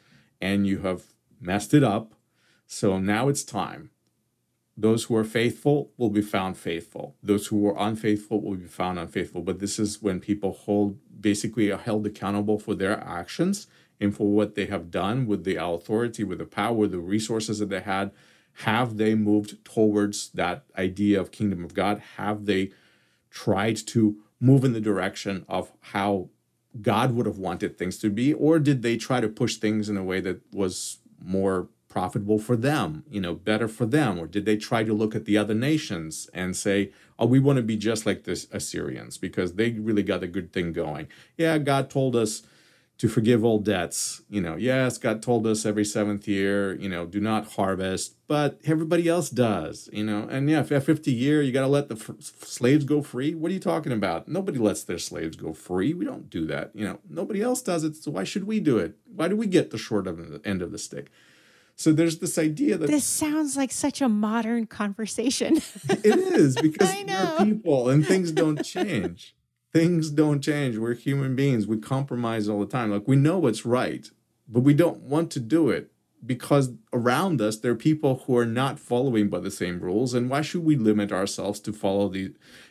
and 0.40 0.64
you 0.64 0.82
have 0.82 1.06
messed 1.40 1.74
it 1.74 1.82
up. 1.82 2.14
So 2.68 3.00
now 3.00 3.26
it's 3.26 3.42
time. 3.42 3.90
Those 4.76 5.04
who 5.04 5.16
are 5.16 5.24
faithful 5.24 5.90
will 5.96 6.10
be 6.10 6.22
found 6.22 6.56
faithful. 6.56 7.16
Those 7.20 7.48
who 7.48 7.66
are 7.66 7.76
unfaithful 7.76 8.40
will 8.40 8.54
be 8.54 8.66
found 8.66 8.96
unfaithful. 8.96 9.42
But 9.42 9.58
this 9.58 9.80
is 9.80 10.00
when 10.00 10.20
people 10.20 10.52
hold 10.52 11.00
basically 11.20 11.72
are 11.72 11.78
held 11.78 12.06
accountable 12.06 12.60
for 12.60 12.76
their 12.76 13.00
actions 13.00 13.66
and 14.00 14.16
for 14.16 14.28
what 14.28 14.54
they 14.54 14.66
have 14.66 14.92
done 14.92 15.26
with 15.26 15.42
the 15.42 15.56
authority, 15.56 16.22
with 16.22 16.38
the 16.38 16.44
power, 16.44 16.86
the 16.86 17.00
resources 17.00 17.58
that 17.58 17.70
they 17.70 17.80
had 17.80 18.12
have 18.64 18.98
they 18.98 19.14
moved 19.14 19.64
towards 19.64 20.30
that 20.30 20.64
idea 20.76 21.20
of 21.20 21.30
kingdom 21.30 21.64
of 21.64 21.72
God? 21.72 22.02
Have 22.16 22.44
they 22.44 22.72
tried 23.30 23.76
to 23.88 24.16
move 24.38 24.64
in 24.64 24.72
the 24.72 24.80
direction 24.80 25.46
of 25.48 25.72
how 25.80 26.28
God 26.80 27.12
would 27.12 27.26
have 27.26 27.38
wanted 27.38 27.78
things 27.78 27.98
to 27.98 28.10
be? 28.10 28.32
Or 28.32 28.58
did 28.58 28.82
they 28.82 28.96
try 28.96 29.20
to 29.20 29.28
push 29.28 29.56
things 29.56 29.88
in 29.88 29.96
a 29.96 30.04
way 30.04 30.20
that 30.20 30.42
was 30.52 30.98
more 31.22 31.68
profitable 31.88 32.38
for 32.38 32.54
them, 32.54 33.04
you 33.10 33.20
know, 33.20 33.34
better 33.34 33.66
for 33.66 33.86
them? 33.86 34.18
Or 34.18 34.26
did 34.26 34.44
they 34.44 34.56
try 34.56 34.84
to 34.84 34.92
look 34.92 35.14
at 35.14 35.24
the 35.24 35.38
other 35.38 35.54
nations 35.54 36.28
and 36.34 36.54
say, 36.54 36.92
oh, 37.18 37.26
we 37.26 37.38
want 37.38 37.56
to 37.56 37.62
be 37.62 37.76
just 37.76 38.04
like 38.04 38.24
the 38.24 38.46
Assyrians 38.52 39.16
because 39.16 39.54
they 39.54 39.70
really 39.70 40.02
got 40.02 40.22
a 40.22 40.28
good 40.28 40.52
thing 40.52 40.72
going? 40.72 41.08
Yeah, 41.36 41.56
God 41.58 41.88
told 41.88 42.14
us 42.14 42.42
to 43.00 43.08
forgive 43.08 43.42
all 43.42 43.58
debts. 43.58 44.20
You 44.28 44.42
know, 44.42 44.56
yes, 44.56 44.98
God 44.98 45.22
told 45.22 45.46
us 45.46 45.64
every 45.64 45.86
seventh 45.86 46.28
year, 46.28 46.74
you 46.74 46.86
know, 46.86 47.06
do 47.06 47.18
not 47.18 47.52
harvest, 47.52 48.14
but 48.28 48.60
everybody 48.66 49.08
else 49.08 49.30
does, 49.30 49.88
you 49.90 50.04
know. 50.04 50.28
And 50.30 50.50
yeah, 50.50 50.60
if 50.60 50.84
50 50.84 51.10
year, 51.10 51.40
you 51.40 51.50
got 51.50 51.62
to 51.62 51.66
let 51.66 51.88
the 51.88 51.94
f- 51.94 52.44
slaves 52.44 52.84
go 52.84 53.00
free. 53.00 53.34
What 53.34 53.50
are 53.50 53.54
you 53.54 53.60
talking 53.60 53.92
about? 53.92 54.28
Nobody 54.28 54.58
lets 54.58 54.84
their 54.84 54.98
slaves 54.98 55.34
go 55.34 55.54
free. 55.54 55.94
We 55.94 56.04
don't 56.04 56.28
do 56.28 56.44
that. 56.48 56.72
You 56.74 56.84
know, 56.84 56.98
nobody 57.08 57.40
else 57.40 57.62
does 57.62 57.84
it. 57.84 57.96
So 57.96 58.10
why 58.10 58.24
should 58.24 58.44
we 58.44 58.60
do 58.60 58.76
it? 58.76 58.96
Why 59.06 59.28
do 59.28 59.36
we 59.36 59.46
get 59.46 59.70
the 59.70 59.78
short 59.78 60.06
of 60.06 60.18
the 60.18 60.46
end 60.46 60.60
of 60.60 60.70
the 60.70 60.78
stick? 60.78 61.10
So 61.76 61.92
there's 61.94 62.18
this 62.18 62.36
idea 62.36 62.76
that 62.76 62.86
this 62.88 63.06
sounds 63.06 63.56
like 63.56 63.72
such 63.72 64.02
a 64.02 64.10
modern 64.10 64.66
conversation. 64.66 65.62
it 65.88 66.04
is 66.04 66.54
because 66.62 66.94
we're 67.06 67.36
people 67.46 67.88
and 67.88 68.06
things 68.06 68.30
don't 68.30 68.62
change 68.62 69.34
things 69.72 70.10
don't 70.10 70.40
change. 70.42 70.76
We're 70.76 70.94
human 70.94 71.36
beings. 71.36 71.66
We 71.66 71.78
compromise 71.78 72.48
all 72.48 72.60
the 72.60 72.66
time. 72.66 72.90
Like 72.90 73.06
we 73.08 73.16
know 73.16 73.38
what's 73.38 73.64
right, 73.64 74.08
but 74.48 74.60
we 74.60 74.74
don't 74.74 75.00
want 75.02 75.30
to 75.32 75.40
do 75.40 75.70
it. 75.70 75.90
because 76.26 76.66
around 76.92 77.40
us 77.40 77.56
there 77.58 77.72
are 77.72 77.76
people 77.90 78.12
who 78.26 78.36
are 78.36 78.44
not 78.62 78.78
following 78.78 79.28
by 79.30 79.40
the 79.40 79.50
same 79.50 79.80
rules 79.80 80.12
and 80.14 80.28
why 80.30 80.42
should 80.42 80.64
we 80.64 80.76
limit 80.76 81.10
ourselves 81.12 81.58
to 81.60 81.72
follow 81.72 82.08
the 82.10 82.24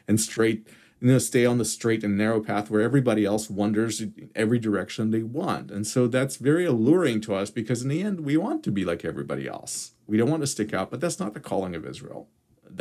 and 0.07 0.19
straight 0.21 0.67
you 1.01 1.07
know 1.07 1.17
stay 1.17 1.45
on 1.47 1.57
the 1.57 1.65
straight 1.65 2.03
and 2.03 2.15
narrow 2.15 2.41
path 2.49 2.69
where 2.69 2.81
everybody 2.89 3.25
else 3.25 3.49
wanders 3.49 4.01
in 4.01 4.29
every 4.35 4.59
direction 4.59 5.09
they 5.09 5.23
want 5.23 5.71
and 5.71 5.87
so 5.87 6.05
that's 6.07 6.35
very 6.49 6.65
alluring 6.73 7.19
to 7.21 7.33
us 7.33 7.49
because 7.59 7.81
in 7.81 7.89
the 7.89 8.03
end 8.03 8.19
we 8.29 8.37
want 8.37 8.63
to 8.63 8.71
be 8.71 8.85
like 8.85 9.03
everybody 9.03 9.47
else 9.47 9.93
we 10.05 10.15
don't 10.17 10.29
want 10.33 10.43
to 10.43 10.53
stick 10.55 10.71
out 10.77 10.91
but 10.91 11.01
that's 11.01 11.19
not 11.19 11.33
the 11.33 11.39
calling 11.39 11.73
of 11.75 11.85
israel 11.93 12.21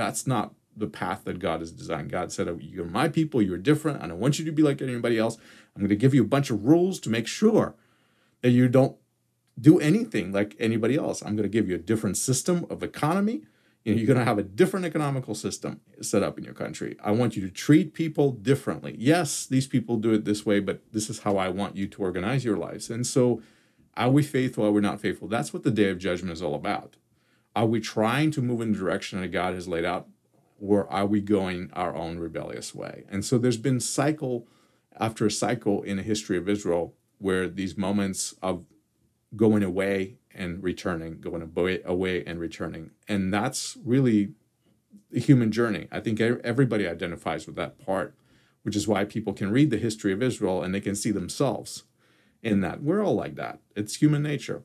that's 0.01 0.27
not 0.27 0.53
the 0.79 0.87
path 0.87 1.23
that 1.25 1.38
god 1.38 1.61
has 1.61 1.73
designed 1.73 2.11
god 2.11 2.33
said 2.33 2.49
oh, 2.49 2.59
you're 2.61 2.85
my 2.85 3.09
people 3.09 3.43
you're 3.43 3.59
different 3.59 4.03
i 4.03 4.07
don't 4.07 4.21
want 4.21 4.38
you 4.38 4.45
to 4.45 4.53
be 4.53 4.62
like 4.62 4.81
anybody 4.81 5.19
else 5.19 5.37
i'm 5.75 5.83
going 5.83 5.88
to 5.88 5.97
give 5.97 6.14
you 6.14 6.23
a 6.23 6.27
bunch 6.27 6.51
of 6.51 6.64
rules 6.64 6.99
to 7.01 7.11
make 7.11 7.27
sure 7.27 7.75
that 8.43 8.51
you 8.51 8.69
don't 8.69 8.97
do 9.61 9.79
anything 9.81 10.33
like 10.33 10.55
anybody 10.59 10.97
else. 10.97 11.23
I'm 11.23 11.37
going 11.37 11.49
to 11.49 11.49
give 11.49 11.69
you 11.69 11.75
a 11.75 11.79
different 11.79 12.17
system 12.17 12.67
of 12.71 12.83
economy. 12.83 13.43
You 13.85 13.95
know, 13.95 13.99
you're 13.99 14.07
going 14.07 14.19
to 14.19 14.25
have 14.25 14.38
a 14.38 14.43
different 14.43 14.87
economical 14.87 15.35
system 15.35 15.81
set 16.01 16.23
up 16.23 16.37
in 16.38 16.45
your 16.45 16.55
country. 16.55 16.97
I 17.03 17.11
want 17.12 17.37
you 17.37 17.43
to 17.43 17.51
treat 17.51 17.95
people 17.95 18.33
differently. 18.33 18.95
Yes, 18.99 19.47
these 19.47 19.67
people 19.67 19.97
do 19.97 20.12
it 20.12 20.25
this 20.25 20.45
way, 20.45 20.61
but 20.61 20.83
this 20.93 21.09
is 21.09 21.21
how 21.21 21.37
I 21.37 21.49
want 21.49 21.77
you 21.77 21.87
to 21.88 22.03
organize 22.03 22.45
your 22.45 22.57
lives. 22.57 22.91
And 22.91 23.07
so, 23.07 23.41
are 23.97 24.11
we 24.11 24.23
faithful? 24.23 24.64
Are 24.64 24.71
we 24.71 24.81
not 24.81 25.01
faithful? 25.01 25.27
That's 25.27 25.53
what 25.53 25.64
the 25.64 25.71
day 25.71 25.91
of 25.91 25.99
judgment 25.99 26.33
is 26.33 26.43
all 26.43 26.55
about. 26.55 26.97
Are 27.57 27.67
we 27.67 27.81
trying 27.81 28.31
to 28.33 28.43
move 28.43 28.61
in 28.61 28.73
the 28.73 28.79
direction 28.79 29.21
that 29.21 29.29
God 29.29 29.55
has 29.55 29.67
laid 29.67 29.85
out, 29.85 30.07
or 30.61 30.90
are 30.90 31.07
we 31.07 31.21
going 31.21 31.71
our 31.73 31.94
own 31.94 32.18
rebellious 32.18 32.75
way? 32.75 33.05
And 33.11 33.25
so, 33.25 33.38
there's 33.38 33.57
been 33.57 33.81
cycle 33.81 34.47
after 34.99 35.31
cycle 35.31 35.83
in 35.83 35.97
the 35.97 36.03
history 36.03 36.37
of 36.37 36.49
Israel 36.49 36.94
where 37.18 37.49
these 37.49 37.77
moments 37.77 38.35
of 38.42 38.64
going 39.37 39.62
away 39.62 40.16
and 40.35 40.62
returning, 40.62 41.21
going 41.21 41.42
away, 41.85 42.25
and 42.25 42.38
returning. 42.38 42.90
And 43.09 43.33
that's 43.33 43.77
really 43.85 44.33
the 45.11 45.21
human 45.21 45.51
journey. 45.51 45.88
I 45.90 46.01
think 46.01 46.21
everybody 46.21 46.87
identifies 46.87 47.47
with 47.47 47.57
that 47.57 47.85
part, 47.85 48.14
which 48.62 48.77
is 48.77 48.87
why 48.87 49.05
people 49.05 49.33
can 49.33 49.51
read 49.51 49.71
the 49.71 49.79
history 49.79 50.12
of 50.12 50.23
Israel 50.23 50.62
and 50.62 50.75
they 50.75 50.81
can 50.81 50.94
see 50.94 51.11
themselves 51.11 51.85
in 52.42 52.61
that. 52.61 52.83
We're 52.83 53.05
all 53.05 53.14
like 53.14 53.35
that. 53.37 53.59
It's 53.75 53.97
human 53.97 54.23
nature. 54.23 54.62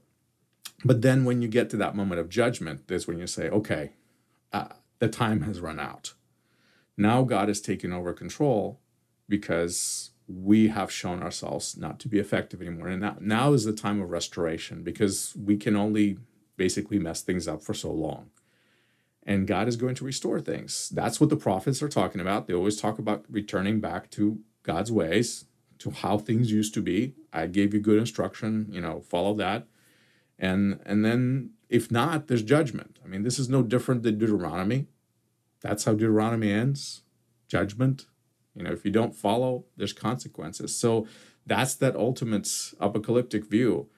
But 0.86 1.02
then 1.02 1.26
when 1.26 1.42
you 1.42 1.48
get 1.48 1.70
to 1.72 1.78
that 1.78 1.96
moment 1.96 2.20
of 2.20 2.30
judgment, 2.30 2.88
that's 2.88 3.08
when 3.08 3.20
you 3.20 3.28
say, 3.28 3.50
okay, 3.50 3.94
uh, 4.52 4.68
the 5.04 5.10
time 5.10 5.42
has 5.42 5.60
run 5.60 5.82
out. 5.82 6.14
Now 6.96 7.24
God 7.24 7.50
has 7.50 7.60
taken 7.60 7.92
over 7.92 8.14
control 8.14 8.80
because 9.28 10.12
we 10.30 10.70
have 10.70 10.90
shown 10.90 11.22
ourselves 11.22 11.76
not 11.76 12.00
to 12.00 12.08
be 12.08 12.20
effective 12.20 12.62
anymore. 12.62 12.88
And 12.88 13.02
now, 13.02 13.18
now 13.20 13.52
is 13.52 13.66
the 13.66 13.74
time 13.74 14.02
of 14.02 14.12
restoration 14.12 14.82
because 14.82 15.36
we 15.36 15.58
can 15.58 15.76
only 15.76 16.20
basically 16.56 17.00
mess 17.00 17.22
things 17.22 17.50
up 17.50 17.62
for 17.62 17.74
so 17.74 17.92
long. 17.92 18.30
And 19.24 19.46
God 19.46 19.68
is 19.68 19.76
going 19.76 19.96
to 19.96 20.06
restore 20.06 20.40
things. 20.40 20.88
That's 20.88 21.20
what 21.20 21.30
the 21.30 21.36
prophets 21.36 21.84
are 21.84 21.90
talking 21.90 22.22
about. 22.22 22.48
They 22.48 22.54
always 22.54 22.80
talk 22.80 22.98
about 22.98 23.26
returning 23.30 23.82
back 23.82 24.10
to 24.12 24.40
God's 24.64 24.92
ways, 24.92 25.44
to 25.80 25.92
how 25.92 26.18
things 26.18 26.50
used 26.50 26.74
to 26.76 26.82
be. 26.82 27.16
I 27.34 27.48
gave 27.48 27.74
you 27.74 27.82
good 27.82 28.00
instruction, 28.00 28.68
you 28.70 28.80
know, 28.80 29.02
follow 29.02 29.34
that. 29.34 29.68
And 30.40 30.80
and 30.86 31.04
then 31.04 31.52
if 31.68 31.90
not, 31.90 32.28
there's 32.28 32.44
judgment. 32.44 33.00
I 33.04 33.08
mean, 33.08 33.24
this 33.24 33.40
is 33.40 33.50
no 33.50 33.64
different 33.64 34.04
than 34.04 34.20
Deuteronomy. 34.20 34.86
That's 35.64 35.86
how 35.86 35.94
Deuteronomy 35.94 36.52
ends. 36.52 37.02
Judgment 37.48 38.06
you 38.56 38.64
know, 38.64 38.72
if 38.72 38.86
you 38.86 38.92
don't 38.92 39.16
follow, 39.16 39.66
there's 39.78 39.94
consequences. 39.94 40.76
So 40.76 41.08
that's 41.46 41.76
that 41.76 41.96
ultimate 41.96 42.50
apocalyptic 42.80 43.46
view. 43.46 43.90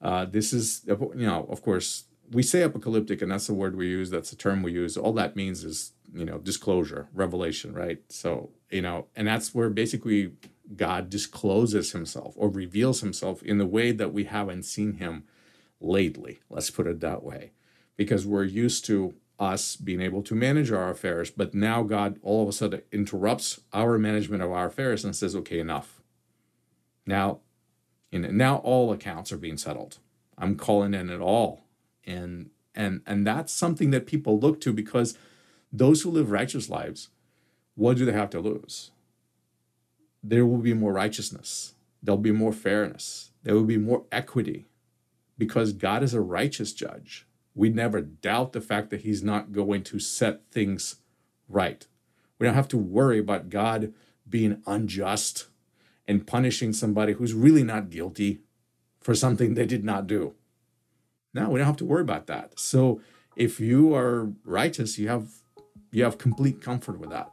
Uh, 0.00 0.24
this 0.24 0.52
is, 0.52 0.82
you 0.86 1.26
know, 1.26 1.46
of 1.48 1.62
course, 1.62 2.04
we 2.30 2.42
say 2.42 2.62
apocalyptic, 2.62 3.22
and 3.22 3.30
that's 3.30 3.46
the 3.46 3.54
word 3.54 3.76
we 3.76 3.88
use. 3.88 4.10
That's 4.10 4.30
the 4.30 4.36
term 4.36 4.62
we 4.62 4.72
use. 4.72 4.96
All 4.96 5.12
that 5.14 5.36
means 5.36 5.64
is, 5.64 5.92
you 6.14 6.24
know, 6.24 6.38
disclosure, 6.38 7.08
revelation, 7.12 7.72
right? 7.72 8.00
So, 8.08 8.50
you 8.70 8.82
know, 8.82 9.06
and 9.14 9.26
that's 9.28 9.54
where 9.54 9.70
basically 9.70 10.32
God 10.74 11.10
discloses 11.10 11.92
himself 11.92 12.34
or 12.36 12.48
reveals 12.48 13.00
himself 13.00 13.42
in 13.42 13.58
the 13.58 13.66
way 13.66 13.92
that 13.92 14.12
we 14.12 14.24
haven't 14.24 14.64
seen 14.64 14.94
him 14.94 15.24
lately. 15.80 16.40
Let's 16.48 16.70
put 16.70 16.86
it 16.86 17.00
that 17.00 17.22
way. 17.22 17.52
Because 17.96 18.26
we're 18.26 18.44
used 18.44 18.86
to 18.86 19.14
us 19.42 19.74
being 19.74 20.00
able 20.00 20.22
to 20.22 20.36
manage 20.36 20.70
our 20.70 20.88
affairs. 20.88 21.30
But 21.30 21.52
now 21.52 21.82
God 21.82 22.18
all 22.22 22.44
of 22.44 22.48
a 22.48 22.52
sudden 22.52 22.82
interrupts 22.92 23.60
our 23.72 23.98
management 23.98 24.42
of 24.42 24.52
our 24.52 24.66
affairs 24.66 25.04
and 25.04 25.16
says, 25.16 25.34
okay, 25.34 25.58
enough. 25.58 26.00
Now, 27.04 27.40
now 28.12 28.56
all 28.58 28.92
accounts 28.92 29.32
are 29.32 29.36
being 29.36 29.56
settled. 29.56 29.98
I'm 30.38 30.56
calling 30.56 30.94
in 30.94 31.10
it 31.10 31.20
all. 31.20 31.64
And 32.04 32.50
and 32.74 33.02
and 33.06 33.26
that's 33.26 33.52
something 33.52 33.90
that 33.90 34.06
people 34.06 34.38
look 34.38 34.60
to 34.62 34.72
because 34.72 35.18
those 35.72 36.02
who 36.02 36.10
live 36.10 36.30
righteous 36.30 36.70
lives, 36.70 37.08
what 37.74 37.96
do 37.96 38.04
they 38.04 38.12
have 38.12 38.30
to 38.30 38.40
lose? 38.40 38.92
There 40.22 40.46
will 40.46 40.58
be 40.58 40.72
more 40.74 40.92
righteousness. 40.92 41.74
There'll 42.02 42.18
be 42.18 42.32
more 42.32 42.52
fairness. 42.52 43.30
There 43.42 43.54
will 43.54 43.64
be 43.64 43.76
more 43.76 44.04
equity 44.10 44.68
because 45.36 45.72
God 45.72 46.02
is 46.02 46.14
a 46.14 46.20
righteous 46.20 46.72
judge 46.72 47.26
we 47.54 47.68
never 47.68 48.00
doubt 48.00 48.52
the 48.52 48.60
fact 48.60 48.90
that 48.90 49.02
he's 49.02 49.22
not 49.22 49.52
going 49.52 49.82
to 49.84 49.98
set 49.98 50.50
things 50.50 50.96
right. 51.48 51.86
We 52.38 52.46
don't 52.46 52.54
have 52.54 52.68
to 52.68 52.78
worry 52.78 53.18
about 53.18 53.50
God 53.50 53.92
being 54.28 54.62
unjust 54.66 55.46
and 56.08 56.26
punishing 56.26 56.72
somebody 56.72 57.12
who's 57.12 57.34
really 57.34 57.62
not 57.62 57.90
guilty 57.90 58.40
for 59.00 59.14
something 59.14 59.54
they 59.54 59.66
did 59.66 59.84
not 59.84 60.06
do. 60.06 60.34
No, 61.34 61.50
we 61.50 61.58
don't 61.58 61.66
have 61.66 61.76
to 61.78 61.84
worry 61.84 62.02
about 62.02 62.26
that. 62.26 62.58
So 62.58 63.00
if 63.36 63.60
you 63.60 63.94
are 63.94 64.32
righteous, 64.44 64.98
you 64.98 65.08
have 65.08 65.28
you 65.90 66.04
have 66.04 66.18
complete 66.18 66.62
comfort 66.62 66.98
with 66.98 67.10
that. 67.10 67.30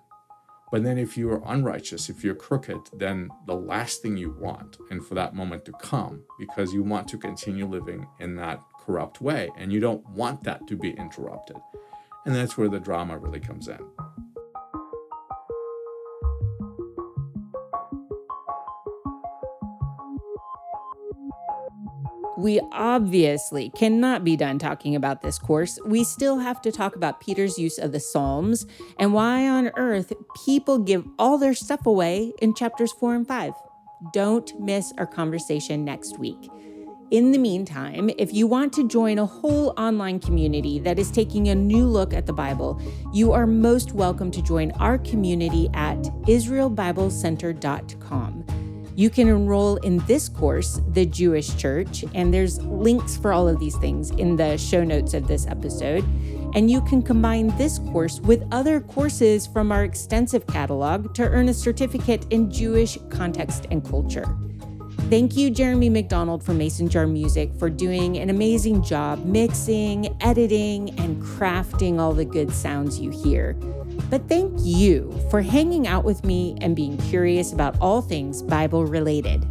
But 0.71 0.83
then 0.83 0.97
if 0.97 1.17
you 1.17 1.31
are 1.31 1.41
unrighteous, 1.45 2.09
if 2.09 2.23
you're 2.23 2.35
crooked, 2.35 2.77
then 2.93 3.29
the 3.47 3.55
last 3.55 4.01
thing 4.01 4.17
you 4.17 4.35
want, 4.39 4.77
and 4.91 5.03
for 5.03 5.15
that 5.15 5.33
moment 5.33 5.65
to 5.65 5.71
come, 5.71 6.23
because 6.37 6.73
you 6.73 6.83
want 6.83 7.07
to 7.07 7.17
continue 7.17 7.65
living 7.65 8.05
in 8.19 8.35
that 8.35 8.61
corrupt 8.89 9.21
way, 9.21 9.51
and 9.55 9.71
you 9.71 9.79
don't 9.79 10.03
want 10.09 10.43
that 10.43 10.65
to 10.65 10.75
be 10.75 10.89
interrupted. 10.89 11.57
And 12.25 12.33
that's 12.33 12.57
where 12.57 12.67
the 12.67 12.79
drama 12.79 13.19
really 13.19 13.39
comes 13.39 13.67
in. 13.67 13.77
We 22.35 22.59
obviously 22.71 23.69
cannot 23.75 24.23
be 24.23 24.35
done 24.35 24.57
talking 24.57 24.95
about 24.95 25.21
this 25.21 25.37
course. 25.37 25.77
We 25.85 26.03
still 26.03 26.39
have 26.39 26.59
to 26.61 26.71
talk 26.71 26.95
about 26.95 27.19
Peter's 27.19 27.59
use 27.59 27.77
of 27.77 27.91
the 27.91 27.99
Psalms 27.99 28.65
and 28.97 29.13
why 29.13 29.47
on 29.47 29.67
earth 29.75 30.13
people 30.47 30.79
give 30.79 31.05
all 31.19 31.37
their 31.37 31.53
stuff 31.53 31.85
away 31.85 32.33
in 32.41 32.55
chapters 32.55 32.91
4 32.93 33.13
and 33.13 33.27
5. 33.27 33.53
Don't 34.13 34.59
miss 34.59 34.93
our 34.97 35.05
conversation 35.05 35.85
next 35.85 36.17
week. 36.17 36.49
In 37.11 37.31
the 37.31 37.39
meantime, 37.39 38.11
if 38.19 38.35
you 38.35 38.45
want 38.45 38.71
to 38.73 38.87
join 38.87 39.17
a 39.17 39.25
whole 39.25 39.73
online 39.79 40.19
community 40.19 40.77
that 40.77 40.99
is 40.99 41.09
taking 41.09 41.47
a 41.47 41.55
new 41.55 41.87
look 41.87 42.13
at 42.13 42.27
the 42.27 42.33
Bible, 42.33 42.79
you 43.11 43.33
are 43.33 43.47
most 43.47 43.93
welcome 43.93 44.29
to 44.29 44.43
join 44.43 44.69
our 44.73 44.99
community 44.99 45.71
at 45.73 45.97
israelbiblecenter.com. 46.27 48.45
You 48.95 49.09
can 49.09 49.27
enroll 49.27 49.77
in 49.77 49.97
this 50.05 50.29
course, 50.29 50.81
The 50.89 51.07
Jewish 51.07 51.55
Church, 51.55 52.05
and 52.13 52.31
there's 52.31 52.61
links 52.61 53.17
for 53.17 53.33
all 53.33 53.47
of 53.47 53.59
these 53.59 53.77
things 53.77 54.11
in 54.11 54.35
the 54.35 54.55
show 54.59 54.83
notes 54.83 55.15
of 55.15 55.27
this 55.27 55.47
episode. 55.47 56.03
And 56.53 56.69
you 56.69 56.79
can 56.81 57.01
combine 57.01 57.47
this 57.57 57.79
course 57.79 58.19
with 58.19 58.43
other 58.51 58.81
courses 58.81 59.47
from 59.47 59.71
our 59.71 59.83
extensive 59.83 60.45
catalog 60.45 61.15
to 61.15 61.23
earn 61.23 61.49
a 61.49 61.55
certificate 61.55 62.27
in 62.29 62.51
Jewish 62.51 62.99
context 63.09 63.65
and 63.71 63.83
culture. 63.83 64.27
Thank 65.09 65.35
you, 65.35 65.49
Jeremy 65.49 65.89
McDonald 65.89 66.43
from 66.43 66.59
Mason 66.59 66.87
Jar 66.87 67.07
Music, 67.07 67.51
for 67.57 67.67
doing 67.67 68.17
an 68.17 68.29
amazing 68.29 68.83
job 68.83 69.25
mixing, 69.25 70.15
editing, 70.21 70.91
and 70.99 71.19
crafting 71.19 71.99
all 71.99 72.13
the 72.13 72.23
good 72.23 72.53
sounds 72.53 72.99
you 72.99 73.09
hear. 73.09 73.53
But 74.11 74.29
thank 74.29 74.53
you 74.59 75.11
for 75.31 75.41
hanging 75.41 75.87
out 75.87 76.03
with 76.03 76.23
me 76.23 76.59
and 76.61 76.75
being 76.75 76.95
curious 76.97 77.53
about 77.53 77.75
all 77.81 78.03
things 78.03 78.43
Bible 78.43 78.85
related. 78.85 79.47